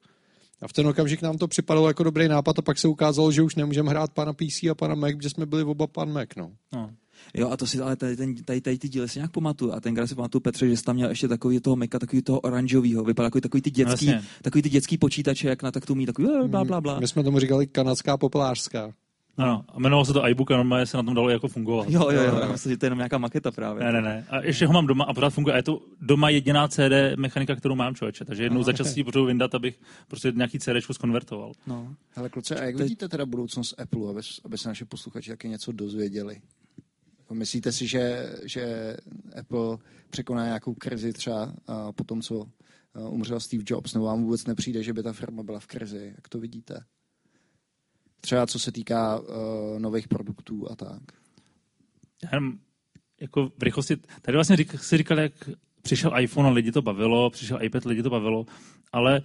[0.63, 3.43] A v ten okamžik nám to připadalo jako dobrý nápad a pak se ukázalo, že
[3.43, 6.51] už nemůžeme hrát pana PC a pana Mac, protože jsme byli oba pan Mac, no.
[6.73, 6.91] no.
[7.35, 9.73] Jo, a to si ale tady, ten, tady, tady ty díly si nějak pamatuju.
[9.73, 12.41] A tenkrát si pamatuju, Petře, že jsi tam měl ještě takový toho Maca, takový toho
[12.41, 13.05] oranžového.
[13.05, 14.29] Vypadal jako takový ty dětský, No, jasně.
[14.43, 17.01] takový ty dětský počítače, jak na tak to mít, takový eh, bla, bla, bla.
[17.01, 18.93] My jsme tomu říkali kanadská populářská.
[19.37, 21.91] Ano, a jmenovalo se to iBook a normálně se na tom dalo jako fungovat.
[21.91, 23.85] Jo, jo, jo, já myslím, že to je jenom nějaká maketa právě.
[23.85, 24.27] Ne, ne, ne.
[24.31, 25.55] A ještě ho mám doma a pořád funguje.
[25.55, 26.81] A je to doma jediná CD
[27.17, 28.25] mechanika, kterou mám člověče.
[28.25, 31.53] Takže jednou za čas si ji potřebuji vyndat, abych prostě nějaký CD skonvertoval.
[31.67, 31.95] No.
[32.11, 35.73] Hele kluci, a jak vidíte teda budoucnost Apple, aby, aby se naše posluchači taky něco
[35.73, 36.37] dozvěděli?
[37.33, 38.97] Jako Myslíte si, že, že
[39.39, 39.79] Apple
[40.11, 44.47] překoná nějakou krizi třeba a po tom, co a, umřel Steve Jobs, nebo vám vůbec
[44.47, 46.13] nepřijde, že by ta firma byla v krizi?
[46.17, 46.85] Jak to vidíte?
[48.21, 49.27] Třeba co se týká uh,
[49.79, 51.03] nových produktů a tak.
[52.33, 52.59] Jenom
[53.21, 55.33] jako v rychlosti, tady vlastně si říkal, jak
[55.83, 58.47] přišel iPhone a lidi to bavilo, přišel iPad, lidi to bavilo,
[58.93, 59.23] ale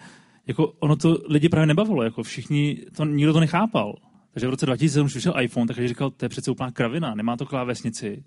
[0.47, 3.95] jako ono to lidi právě nebavilo, jako všichni, to, nikdo to nechápal.
[4.37, 7.37] Takže v roce 2007 už vyšel iPhone, takže říkal, to je přece úplná kravina, nemá
[7.37, 8.23] to klávesnici,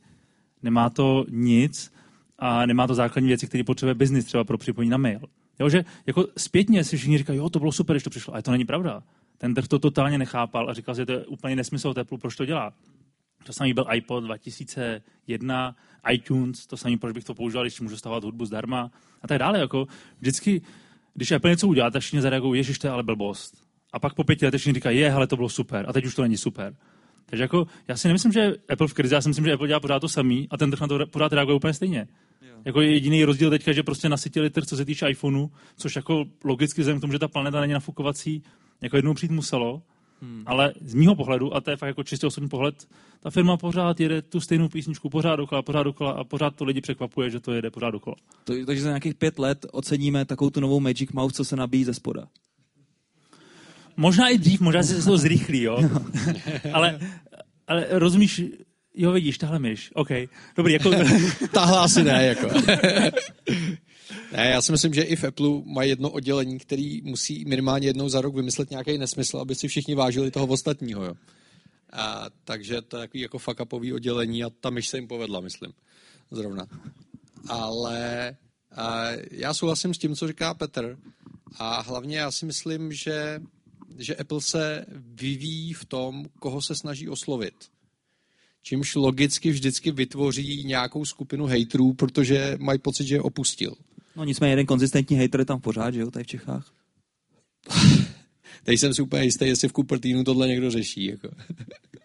[0.63, 1.93] nemá to nic
[2.39, 5.21] a nemá to základní věci, které potřebuje biznis třeba pro připojení na mail.
[5.61, 8.43] Jo, že jako zpětně si všichni říkají, jo, to bylo super, když to přišlo, ale
[8.43, 9.03] to není pravda.
[9.39, 12.45] Ten trh to totálně nechápal a říkal, že to je úplně nesmysl Apple, proč to
[12.45, 12.73] dělá.
[13.45, 15.77] To samý byl iPod 2001,
[16.13, 18.91] iTunes, to samý, proč bych to používal, když můžu stávat hudbu zdarma
[19.23, 19.59] a tak dále.
[19.59, 19.87] Jako
[20.21, 20.63] vždycky,
[21.15, 23.70] když Apple něco udělá, tak všichni zareagují, ježiš, to je ale blbost.
[23.93, 25.85] A pak po pěti letech říkají, je, hele, to bylo super.
[25.89, 26.77] A teď už to není super.
[27.27, 29.81] Takže jako, já si nemyslím, že Apple v krizi, já si myslím, že Apple dělá
[29.81, 32.09] pořád to samý a ten trh na to pořád reaguje úplně stejně.
[32.65, 36.81] Jako jediný rozdíl teďka, že prostě nasytili trh, co se týče iPhoneu, což jako logicky
[36.81, 38.43] vzhledem k tomu, že ta planeta není nafukovací,
[38.81, 39.83] jako jednou přijít muselo,
[40.23, 40.43] Hmm.
[40.47, 42.89] Ale z mýho pohledu, a to je fakt jako čistě osobní pohled,
[43.21, 46.81] ta firma pořád jede tu stejnou písničku pořád dokola, pořád dokola a pořád to lidi
[46.81, 48.17] překvapuje, že to jede pořád dokola.
[48.45, 51.85] To, takže za nějakých pět let oceníme takovou tu novou Magic Mouse, co se nabíjí
[51.85, 52.27] ze spoda.
[53.97, 55.91] Možná i dřív, možná se to zrychlí, jo.
[56.73, 57.01] ale,
[57.67, 58.43] ale rozumíš,
[58.95, 60.09] jo vidíš, tahle myš, OK,
[60.57, 60.91] dobrý, jako...
[61.53, 62.49] Tahle asi ne, jako.
[64.33, 68.09] ne, já si myslím, že i v Apple mají jedno oddělení, který musí minimálně jednou
[68.09, 71.15] za rok vymyslet nějaký nesmysl, aby si všichni vážili toho ostatního, jo.
[71.93, 75.41] A, takže to je takový jako fuck upový oddělení a ta myš se jim povedla,
[75.41, 75.73] myslím.
[76.31, 76.67] Zrovna.
[77.49, 78.37] Ale
[78.77, 80.99] a, já souhlasím s tím, co říká Petr.
[81.59, 83.41] A hlavně já si myslím, že,
[83.99, 87.55] že Apple se vyvíjí v tom, koho se snaží oslovit
[88.63, 93.75] čímž logicky vždycky vytvoří nějakou skupinu hejtrů, protože mají pocit, že je opustil.
[94.17, 96.73] No nicméně jeden konzistentní hater je tam pořád, že jo, tady v Čechách.
[98.65, 101.07] Teď jsem si úplně jistý, jestli v Cupertinu tohle někdo řeší.
[101.07, 101.29] Jako.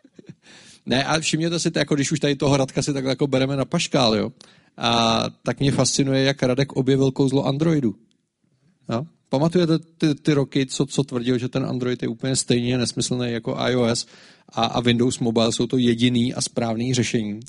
[0.85, 3.55] ne, a všimněte si to, jako když už tady toho Radka si takhle jako bereme
[3.55, 4.31] na paškál, jo?
[4.77, 7.95] A tak mě fascinuje, jak Radek objevil kouzlo Androidu.
[8.89, 9.05] Jo?
[9.29, 13.57] Pamatujete ty, ty roky, co, co tvrdil, že ten Android je úplně stejně nesmyslný jako
[13.69, 14.05] iOS
[14.49, 17.39] a, a Windows Mobile jsou to jediný a správný řešení.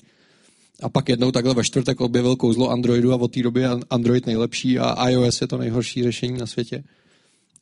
[0.83, 4.27] A pak jednou takhle ve čtvrtek objevil kouzlo Androidu a od té doby je Android
[4.27, 6.85] nejlepší a iOS je to nejhorší řešení na světě.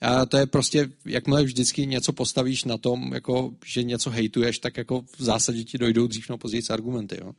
[0.01, 4.77] A to je prostě, jakmile vždycky něco postavíš na tom, jako, že něco hejtuješ, tak
[4.77, 7.19] jako v zásadě ti dojdou dřív nebo později argumenty.
[7.21, 7.33] Jo.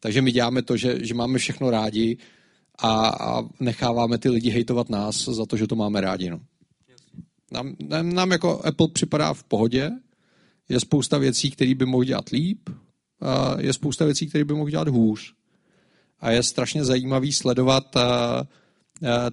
[0.00, 2.18] Takže my děláme to, že, že máme všechno rádi
[2.78, 6.30] a, a necháváme ty lidi hejtovat nás za to, že to máme rádi.
[6.30, 6.40] No.
[7.52, 9.90] Nám, nám, nám jako Apple připadá v pohodě,
[10.68, 12.70] je spousta věcí, které by mohl dělat líp,
[13.20, 15.34] a je spousta věcí, které by mohl dělat hůř.
[16.20, 18.46] A je strašně zajímavý sledovat a, a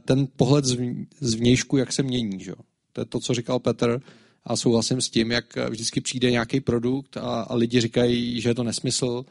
[0.06, 2.40] ten pohled zv- zvnějšku, jak se mění.
[2.40, 2.54] Že?
[2.94, 4.02] To je to, co říkal Petr
[4.44, 8.56] a souhlasím s tím, jak vždycky přijde nějaký produkt a, a lidi říkají, že je
[8.56, 9.26] to nesmysl,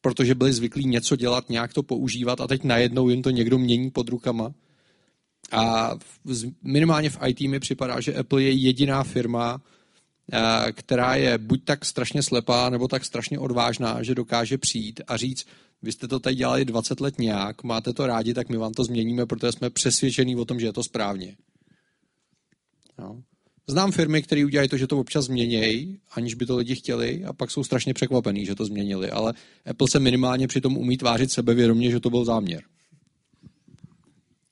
[0.00, 3.90] protože byli zvyklí něco dělat, nějak to používat a teď najednou jim to někdo mění
[3.90, 4.52] pod rukama.
[5.52, 5.94] A
[6.62, 9.62] minimálně v IT mi připadá, že Apple je jediná firma,
[10.72, 15.46] která je buď tak strašně slepá, nebo tak strašně odvážná, že dokáže přijít a říct,
[15.82, 18.84] vy jste to tady dělali 20 let nějak, máte to rádi, tak my vám to
[18.84, 21.36] změníme, protože jsme přesvědčení o tom, že je to správně.
[22.98, 23.22] No.
[23.70, 27.32] Znám firmy, které udělají to, že to občas změnějí, aniž by to lidi chtěli, a
[27.32, 29.10] pak jsou strašně překvapení, že to změnili.
[29.10, 29.34] Ale
[29.66, 32.62] Apple se minimálně při tom umí tvářit sebevědomě, že to byl záměr.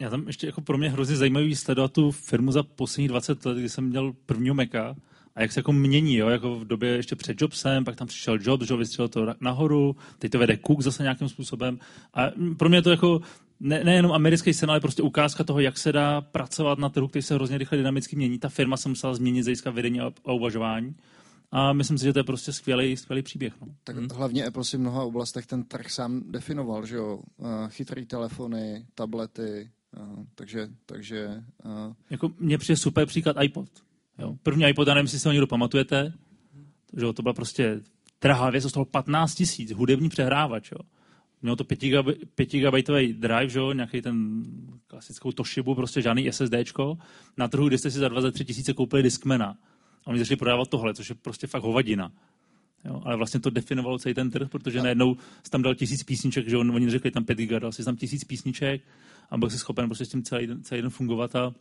[0.01, 3.59] Já tam ještě jako pro mě hrozně zajímavý sledovat tu firmu za poslední 20 let,
[3.59, 4.97] kdy jsem měl prvního Maca
[5.35, 6.29] a jak se jako mění, jo?
[6.29, 10.33] jako v době ještě před Jobsem, pak tam přišel Jobs, že vystřelil to nahoru, teď
[10.33, 11.79] to vede Cook zase nějakým způsobem.
[12.15, 13.21] A pro mě to jako
[13.61, 17.23] ne, nejenom americký sen, ale prostě ukázka toho, jak se dá pracovat na trhu, který
[17.23, 18.39] se hrozně rychle dynamicky mění.
[18.39, 20.97] Ta firma se musela změnit z hlediska vedení a, a uvažování.
[21.51, 23.53] A myslím si, že to je prostě skvělý, skvělý příběh.
[23.61, 23.67] No.
[23.85, 24.09] Tak hmm.
[24.15, 27.21] hlavně Apple si v mnoha oblastech ten trh sám definoval, že jo?
[27.37, 30.69] Uh, chytrý telefony, tablety, uh, takže...
[30.87, 31.93] takže uh...
[32.11, 33.69] Jako mně přijde super příklad iPod.
[34.19, 34.37] Jo.
[34.43, 36.13] První iPod, já nevím, jestli si ho někdo pamatujete,
[36.97, 37.81] že jo, to byla prostě
[38.21, 40.73] drahá věc, to stalo 15 tisíc, hudební přehrávač.
[40.73, 40.79] Jo.
[41.43, 41.81] Mělo to 5
[42.53, 42.75] GB
[43.13, 44.43] drive, že jo, nějaký ten
[44.87, 46.99] klasickou Toshibu, prostě žádný SSDčko.
[47.37, 49.57] Na trhu, kde jste si za 23 tisíce koupili Discmana.
[50.05, 52.13] A oni začali prodávat tohle, což je prostě fakt hovadina.
[52.85, 56.49] Jo, ale vlastně to definovalo celý ten trh, protože najednou jsi tam dal tisíc písniček,
[56.49, 58.83] že on, oni řekli tam 5 GB, dal jsi tam tisíc písniček
[59.31, 61.55] a byl jsi schopen prostě s tím celý, celý den fungovat a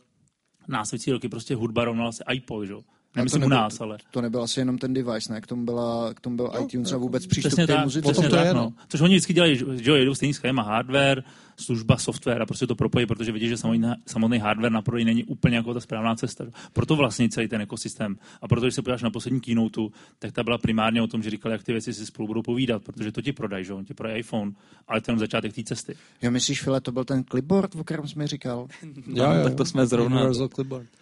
[0.68, 2.74] následující roky prostě hudba rovnala se iPod, že?
[3.16, 3.98] Nemyslím u nás, ale...
[4.10, 5.40] To nebyl asi jenom ten device, ne?
[5.40, 8.02] K tomu, byla, k tomu byl no, iTunes a vůbec přístup k té muzice.
[8.02, 8.72] Potom to je, no.
[8.88, 11.22] Což oni vždycky dělají, že jo, jedou stejný schéma hardware,
[11.60, 15.24] služba, software a prostě to propojí, protože vidí, že samotný, samotný hardware na prodej není
[15.24, 16.44] úplně jako ta správná cesta.
[16.72, 18.16] Proto vlastně celý ten ekosystém.
[18.42, 19.80] A proto, když se podíváš na poslední keynote,
[20.18, 22.82] tak ta byla primárně o tom, že říkali, jak ty věci si spolu budou povídat,
[22.82, 24.52] protože to ti prodají, že on ti prodají iPhone,
[24.88, 25.94] ale ten začátek té cesty.
[26.22, 28.68] Jo, myslíš, File, to byl ten clipboard, o kterém jsme říkal?
[29.06, 30.30] jo, jo, tak to jsme zrovna.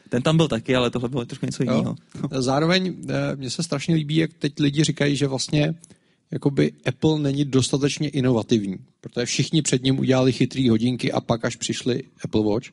[0.08, 1.96] Ten tam byl taky, ale tohle bylo trošku něco jiného.
[2.30, 5.74] Zároveň eh, mně se strašně líbí, jak teď lidi říkají, že vlastně
[6.30, 11.56] jakoby Apple není dostatečně inovativní, protože všichni před ním udělali chytrý hodinky a pak až
[11.56, 12.66] přišli Apple Watch.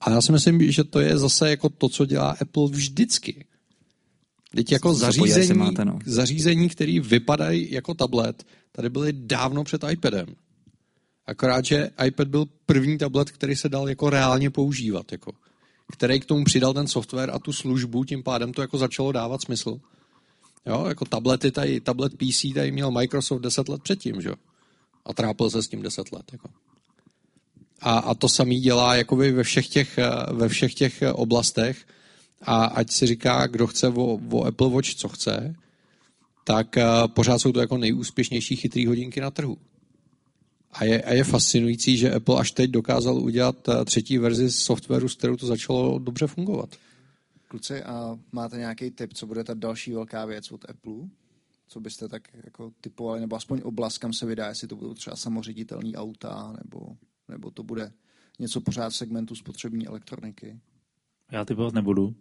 [0.00, 3.44] A já si myslím, že to je zase jako to, co dělá Apple vždycky.
[4.54, 5.98] Teď jako zařízení, máte, no.
[6.06, 10.26] zařízení, které vypadají jako tablet, tady byly dávno před iPadem.
[11.26, 15.32] Akorát, že iPad byl první tablet, který se dal jako reálně používat, jako,
[15.92, 19.42] který k tomu přidal ten software a tu službu, tím pádem to jako začalo dávat
[19.42, 19.80] smysl.
[20.66, 24.30] Jo, jako tablety tady, tablet PC tady měl Microsoft 10 let předtím, že
[25.04, 26.48] A trápil se s tím 10 let, jako.
[27.80, 29.98] A, a to samý dělá jakoby ve všech těch,
[30.32, 31.86] ve všech těch oblastech
[32.42, 35.54] a ať si říká, kdo chce o, o Apple Watch, co chce,
[36.44, 39.58] tak eh, pořád jsou to jako nejúspěšnější chytrý hodinky na trhu.
[40.72, 45.08] A je, a je fascinující, že Apple až teď dokázal udělat eh, třetí verzi softwaru,
[45.08, 46.68] s kterou to začalo dobře fungovat.
[47.52, 50.94] Kluci, a máte nějaký tip, co bude ta další velká věc od Apple?
[51.68, 55.16] Co byste tak jako typovali, nebo aspoň oblast, kam se vydá, jestli to budou třeba
[55.16, 56.96] samoředitelný auta, nebo,
[57.28, 57.92] nebo to bude
[58.38, 60.60] něco pořád v segmentu spotřební elektroniky?
[61.32, 62.14] Já typovat nebudu.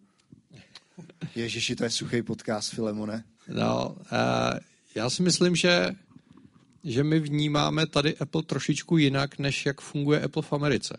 [1.35, 3.23] Ježiši, to je suchý podcast, Filemone.
[3.47, 3.97] No, uh,
[4.95, 5.89] já si myslím, že,
[6.83, 10.97] že my vnímáme tady Apple trošičku jinak, než jak funguje Apple v Americe.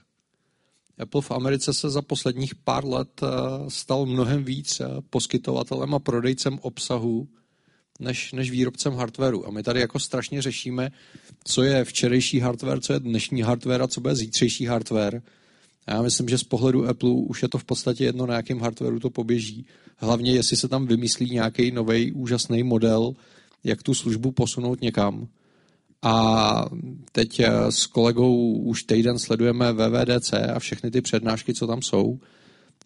[1.02, 3.26] Apple v Americe se za posledních pár let eh,
[3.68, 7.28] stal mnohem víc eh, poskytovatelem a prodejcem obsahu
[8.00, 9.46] než, než výrobcem hardwareu.
[9.46, 10.90] A my tady jako strašně řešíme,
[11.44, 15.22] co je včerejší hardware, co je dnešní hardware a co bude zítřejší hardware.
[15.86, 18.60] A já myslím, že z pohledu Apple už je to v podstatě jedno, na jakém
[18.60, 19.66] hardwareu to poběží.
[19.96, 23.14] Hlavně, jestli se tam vymyslí nějaký nový úžasný model,
[23.64, 25.28] jak tu službu posunout někam.
[26.02, 26.64] A
[27.12, 32.18] teď eh, s kolegou už týden sledujeme VVDC a všechny ty přednášky, co tam jsou.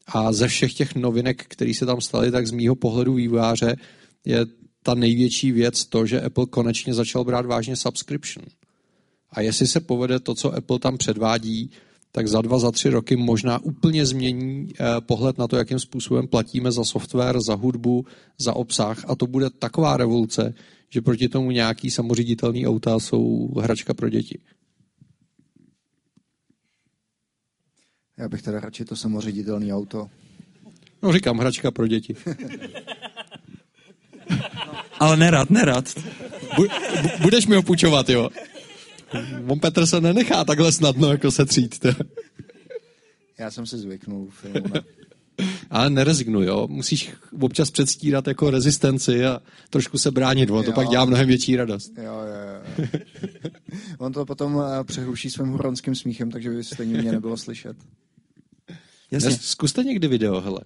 [0.06, 3.76] A ze všech těch novinek, které se tam staly, tak z mýho pohledu výváře
[4.24, 4.46] je
[4.82, 8.46] ta největší věc to, že Apple konečně začal brát vážně subscription.
[9.30, 11.70] A jestli se povede to, co Apple tam předvádí,
[12.16, 16.28] tak za dva, za tři roky možná úplně změní eh, pohled na to, jakým způsobem
[16.28, 18.06] platíme za software, za hudbu,
[18.38, 20.54] za obsah a to bude taková revoluce,
[20.90, 24.38] že proti tomu nějaký samoředitelný auta jsou hračka pro děti.
[28.18, 30.08] Já bych teda radši to samoředitelný auto.
[31.02, 32.16] No říkám, hračka pro děti.
[35.00, 35.84] Ale nerad, nerad.
[37.22, 38.28] budeš mi ho půjčovat, jo?
[39.48, 41.86] On Petr se nenechá takhle snadno jako se třít.
[43.38, 44.28] Já jsem si zvyknul.
[45.70, 46.66] Ale nerezignuj, jo.
[46.70, 49.40] Musíš občas předstírat jako rezistenci a
[49.70, 51.92] trošku se bránit, on to pak dělá mnohem větší radost.
[51.98, 52.86] Jo, jo, jo.
[53.98, 57.76] On to potom eh, přehluší svým huronským smíchem, takže by stejně mě nebylo slyšet.
[59.10, 59.30] Jasně.
[59.30, 60.60] Zkuste někdy video, hele.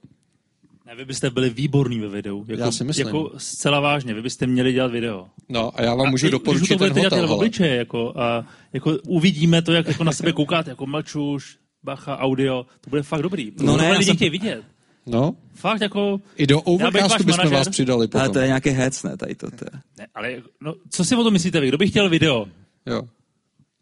[0.90, 2.44] Ne, vy byste byli výborní ve videu.
[2.48, 3.06] Jako, já si myslím.
[3.06, 5.26] Jako zcela vážně, vy byste měli dělat video.
[5.48, 7.10] No a já vám a můžu doporučit ten hotel.
[7.10, 12.18] Dělat obličeje, jako, a, jako uvidíme to, jak jako na sebe koukáte, jako mlčuš, bacha,
[12.18, 13.52] audio, to bude fakt dobrý.
[13.62, 14.16] No, ne, lidi jsem...
[14.16, 14.62] chtějí vidět.
[15.06, 15.34] No.
[15.54, 16.20] Fakt jako...
[16.36, 17.58] I do Overcastu bychom manažer.
[17.58, 18.20] vás přidali potom.
[18.20, 19.50] Ale to je nějaký hec, ne, tady to.
[19.50, 19.80] to je.
[19.98, 21.68] Ne, ale no, co si o tom myslíte vy?
[21.68, 22.46] Kdo by chtěl video?
[22.86, 23.02] Jo.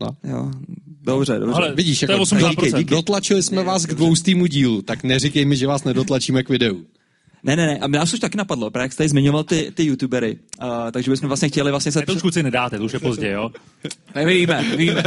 [0.01, 0.11] No.
[0.25, 0.51] Jo,
[1.03, 1.55] dobře, dobře.
[1.55, 2.85] Ale Vidíš, jako, díky, díky.
[2.85, 6.85] dotlačili jsme vás k dvoustýmu dílu, tak neříkej mi, že vás nedotlačíme k videu.
[7.43, 9.85] Ne, ne, ne, a nás už taky napadlo, právě jak jste tady zmiňoval ty, ty
[9.85, 12.03] youtubery, uh, takže bychom vlastně chtěli vlastně se...
[12.03, 13.51] To už kluci nedáte, to už je pozdě, jo?
[14.15, 15.03] Ne, víme, víme.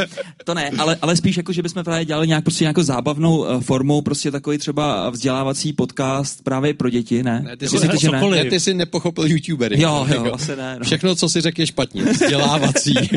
[0.45, 3.61] To ne, ale, ale spíš jako, že bychom právě dělali nějak prostě nějakou zábavnou uh,
[3.61, 7.41] formou, prostě takový třeba vzdělávací podcast právě pro děti, ne?
[7.45, 8.29] Ne, ty, jsi, ty, ne?
[8.29, 9.81] ne, ty jsi nepochopil youtubery.
[9.81, 10.75] Jo, jo, Jako, asi ne.
[10.79, 10.85] No.
[10.85, 12.03] Všechno, co si řekl, je špatně.
[12.03, 12.93] Vzdělávací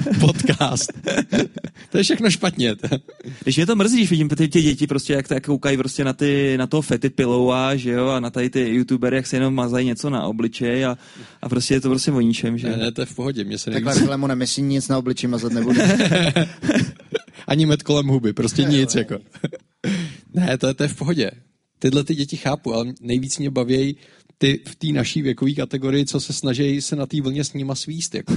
[0.20, 0.92] podcast.
[1.90, 2.74] to je všechno špatně.
[3.42, 6.12] Když mě to mrzí, když vidím ty, ty děti prostě, jak, jak koukají prostě na,
[6.12, 9.54] ty, na toho fety piloua, že jo, a na tady ty youtubery, jak se jenom
[9.54, 10.98] mazají něco na obličej a,
[11.42, 13.44] a prostě je to prostě o ničem, že Ne, ne, to je v pohodě.
[13.44, 13.94] Mě se Takhle.
[13.94, 15.98] Filemone, my si nic na obličeji mazat nebude.
[17.46, 18.94] Ani met kolem huby, prostě nic.
[18.94, 19.18] jako.
[20.34, 21.30] ne, to, je- to je v pohodě.
[21.78, 23.96] Tyhle ty děti chápu, ale nejvíc mě baví
[24.42, 27.74] ty v té naší věkové kategorii, co se snaží se na té vlně s nima
[27.74, 28.14] svíst.
[28.14, 28.34] Jako.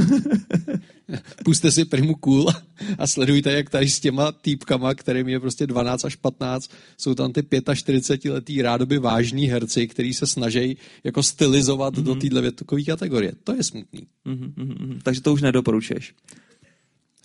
[1.45, 2.49] Puste si primu cool
[2.97, 7.33] a sledujte, jak tady s těma týpkama, kterým je prostě 12 až 15, jsou tam
[7.33, 7.43] ty
[7.73, 12.03] 45 letý rádoby vážní herci, kteří se snaží jako stylizovat mm-hmm.
[12.03, 13.31] do téhle věkové kategorie.
[13.43, 14.07] To je smutný.
[14.25, 14.99] Mhm, mhm, mhm.
[15.03, 16.13] Takže to už nedoporučuješ.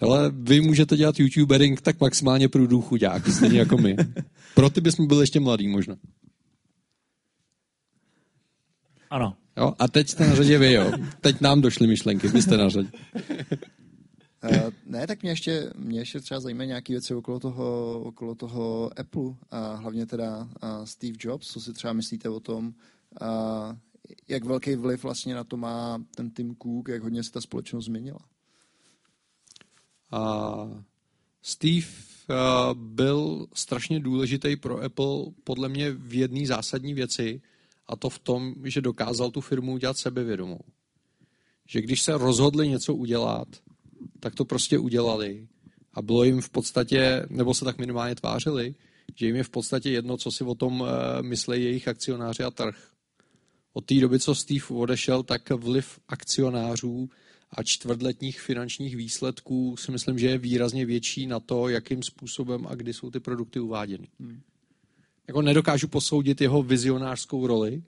[0.00, 3.96] Ale vy můžete dělat youtubering tak maximálně pro důchu chuďák, stejně jako my.
[4.54, 5.96] Pro ty bychom byli ještě mladý možná.
[9.10, 9.36] Ano.
[9.56, 9.72] Jo?
[9.78, 10.92] A teď jste na řadě vy, jo.
[11.20, 12.90] Teď nám došly myšlenky, vy jste na řadě.
[14.44, 18.90] Uh, ne, tak mě ještě, mě ještě třeba zajímají nějaké věci okolo toho, okolo toho
[19.00, 23.76] Apple a hlavně teda uh, Steve Jobs, co si třeba myslíte o tom, uh,
[24.28, 27.84] jak velký vliv vlastně na to má ten Tim Cook, jak hodně se ta společnost
[27.84, 28.20] změnila.
[30.10, 30.54] A
[31.42, 31.86] Steve
[32.28, 37.40] uh, byl strašně důležitý pro Apple podle mě v jedné zásadní věci
[37.88, 40.60] a to v tom, že dokázal tu firmu udělat sebevědomou.
[41.68, 43.48] Že když se rozhodli něco udělat,
[44.20, 45.48] tak to prostě udělali
[45.92, 48.74] a bylo jim v podstatě, nebo se tak minimálně tvářili,
[49.14, 50.88] že jim je v podstatě jedno, co si o tom uh,
[51.20, 52.90] myslejí jejich akcionáři a trh.
[53.72, 57.08] Od té doby, co Steve odešel, tak vliv akcionářů
[57.50, 62.74] a čtvrtletních finančních výsledků si myslím, že je výrazně větší na to, jakým způsobem a
[62.74, 64.08] kdy jsou ty produkty uváděny.
[64.20, 64.40] Hmm.
[65.28, 67.82] Jako nedokážu posoudit jeho vizionářskou roli.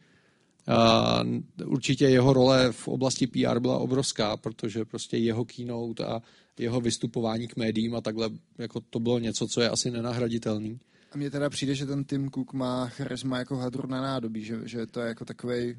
[0.66, 1.20] A
[1.64, 6.22] určitě jeho role v oblasti PR byla obrovská, protože prostě jeho keynote a
[6.58, 10.80] jeho vystupování k médiím a takhle, jako to bylo něco, co je asi nenahraditelný.
[11.12, 14.58] A mně teda přijde, že ten Tim Cook má charisma jako hadru na nádobí, že,
[14.64, 15.76] že to je jako takový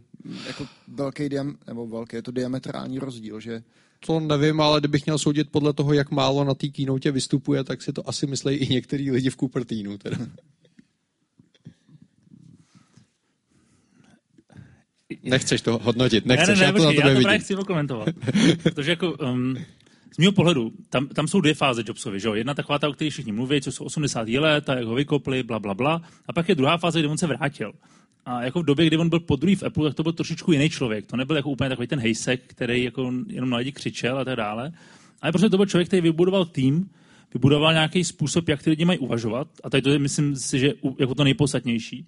[0.47, 3.63] jako velký, diam, nebo velký, je to diametrální rozdíl, že
[4.05, 7.81] To nevím, ale kdybych měl soudit podle toho, jak málo na té keynote vystupuje, tak
[7.81, 9.97] si to asi myslí i některý lidi v Cupertinu.
[9.97, 10.17] Teda.
[15.23, 17.39] Nechceš to hodnotit, nechceš, ne, ne, já ne, to na počkej, tebe já to právě
[17.39, 18.09] chci komentovat.
[18.63, 19.55] Protože jako, um,
[20.15, 22.19] z mého pohledu, tam, tam jsou dvě fáze Jobsovi.
[22.19, 22.27] Že?
[22.27, 22.33] jo?
[22.33, 24.27] Jedna taková ta, o které všichni mluví, co jsou 80.
[24.27, 26.01] let, a jak ho vykopli, bla, bla, bla.
[26.27, 27.73] A pak je druhá fáze, kdy on se vrátil.
[28.25, 30.69] A jako v době, kdy on byl podruhý v Apple, tak to byl trošičku jiný
[30.69, 31.05] člověk.
[31.05, 34.35] To nebyl jako úplně takový ten hejsek, který jako jenom na lidi křičel a tak
[34.35, 34.71] dále.
[35.21, 36.89] Ale prostě to byl člověk, který vybudoval tým,
[37.33, 39.47] vybudoval nějaký způsob, jak ty lidi mají uvažovat.
[39.63, 42.05] A tady to je, myslím si, že jako to nejpodstatnější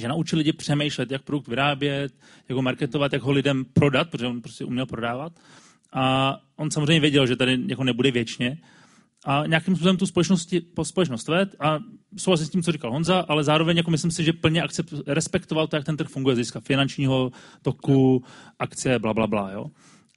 [0.00, 2.12] že naučil lidi přemýšlet, jak produkt vyrábět,
[2.48, 5.32] jak ho marketovat, jak ho lidem prodat, protože on prostě uměl prodávat.
[5.92, 8.58] A on samozřejmě věděl, že tady jako nebude věčně.
[9.24, 11.78] A nějakým způsobem tu společnosti, po společnost ved a
[12.16, 15.66] souhlasím s tím, co říkal Honza, ale zároveň jako myslím si, že plně akcept, respektoval
[15.66, 17.32] to, jak ten trh funguje z hlediska finančního
[17.62, 18.24] toku,
[18.58, 19.50] akcie, bla, bla, bla.
[19.50, 19.66] Jo.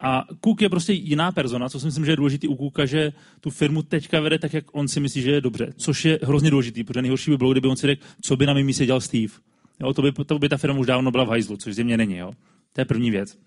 [0.01, 3.13] A Cook je prostě jiná persona, co si myslím, že je důležitý u Cooka, že
[3.39, 5.73] tu firmu teďka vede tak, jak on si myslí, že je dobře.
[5.77, 8.53] Což je hrozně důležitý, protože nejhorší by bylo, kdyby on si řekl, co by na
[8.53, 9.33] mém místě dělal Steve.
[9.79, 12.17] Jo, to, by, to by ta firma už dávno byla v hajzlu, což zřejmě není.
[12.17, 12.33] Jo.
[12.73, 13.37] To je první věc.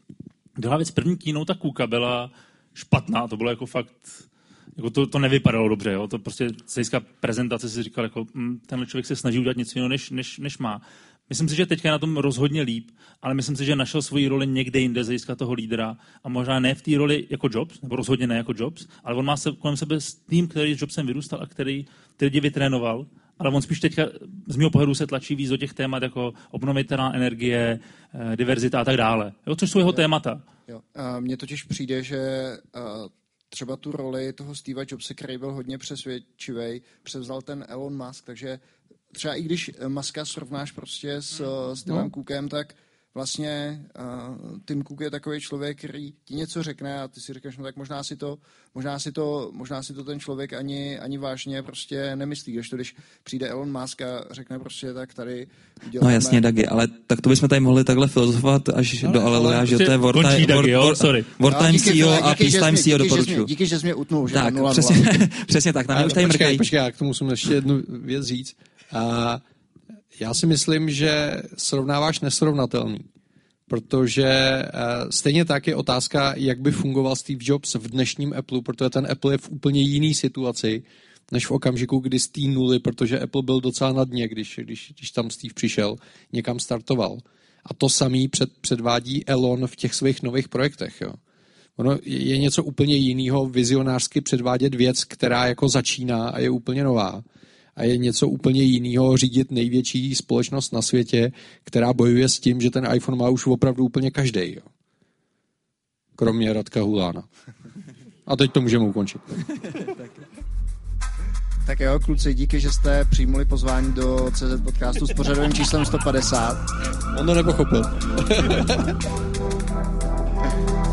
[0.59, 2.31] Druhá věc, první keynote ta Cooka byla
[2.75, 4.29] špatná, to bylo jako fakt,
[4.77, 6.09] jako to, to nevypadalo dobře, jo.
[6.09, 9.79] to prostě z hlediska prezentace si říkal, jako, hm, tenhle člověk se snaží udělat něco
[9.79, 10.81] jiného, než, než, než má.
[11.29, 12.91] Myslím si, že teďka je na tom rozhodně líp,
[13.23, 16.61] ale myslím si, že našel svoji roli někde jinde z hlediska toho lídra a možná
[16.61, 19.53] ne v té roli jako Jobs, nebo rozhodně ne jako Jobs, ale on má se,
[19.53, 19.99] kolem sebe
[20.29, 23.07] tým, který s Jobsem vyrůstal a který ty lidi vytrénoval,
[23.39, 24.07] ale on spíš teďka
[24.47, 27.81] z mého pohledu se tlačí víc do těch témat jako obnovitelná energie,
[28.15, 30.43] eh, diverzita a tak dále, jo, což jsou jeho témata.
[30.69, 30.81] Jo.
[30.95, 32.19] A mně totiž přijde, že
[32.75, 32.81] a,
[33.49, 38.61] třeba tu roli toho Steva Jobse, který byl hodně přesvědčivý, převzal ten Elon Musk, takže
[39.13, 41.43] třeba i když Muska srovnáš prostě s,
[41.75, 42.11] s Timem no.
[42.11, 42.75] Cookem, tak
[43.17, 47.57] vlastně uh, Tim Cook je takový člověk, který ti něco řekne a ty si řekneš,
[47.57, 48.39] no tak možná si to,
[48.75, 52.77] možná si to, možná si to ten člověk ani, ani vážně prostě nemyslí, když to,
[52.77, 55.47] když přijde Elon Musk a řekne prostě, tak tady
[56.03, 59.37] No jasně, Dagi, ale tak to bychom tady mohli takhle filozofovat až No, do ale
[59.37, 60.23] Aleluja, že to je prostě
[61.39, 63.45] wartime, díky, CEO a peacetime mě- CEO mě- doporučuju.
[63.47, 64.71] Díky, že jsi mě utnul, že Tak, mám 0-0.
[64.71, 66.59] přesně, přesně tak, tam Ale už tady počkej, mrkají.
[66.59, 68.57] počkej, já k tomu musím ještě jednu věc říct.
[68.93, 69.39] A
[70.21, 72.99] já si myslím, že srovnáváš nesrovnatelný.
[73.69, 78.91] Protože uh, stejně tak je otázka, jak by fungoval Steve Jobs v dnešním Apple, protože
[78.91, 80.83] ten Apple je v úplně jiný situaci,
[81.33, 84.93] než v okamžiku, kdy z té nuly, protože Apple byl docela na dně, když, když,
[84.97, 85.97] když tam Steve přišel,
[86.33, 87.19] někam startoval.
[87.65, 91.01] A to samý před, předvádí Elon v těch svých nových projektech.
[91.01, 91.13] Jo.
[91.77, 97.23] Ono je něco úplně jiného vizionářsky předvádět věc, která jako začíná a je úplně nová.
[97.77, 101.33] A je něco úplně jiného řídit největší společnost na světě,
[101.65, 104.57] která bojuje s tím, že ten iPhone má už opravdu úplně každý.
[106.17, 107.25] Kromě Radka Hulána.
[108.27, 109.21] A teď to můžeme ukončit.
[111.67, 116.67] Tak jo, kluci, díky, že jste přijmuli pozvání do CZ podcastu s pořadovým číslem 150.
[117.21, 117.83] On to nepochopil.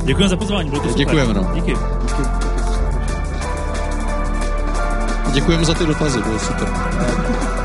[0.06, 1.06] Děkujeme za pozvání, bylo to super.
[1.06, 1.52] Děkujeme, no.
[1.56, 1.74] Díky.
[5.34, 7.63] Děkujeme za ty dotazy, super.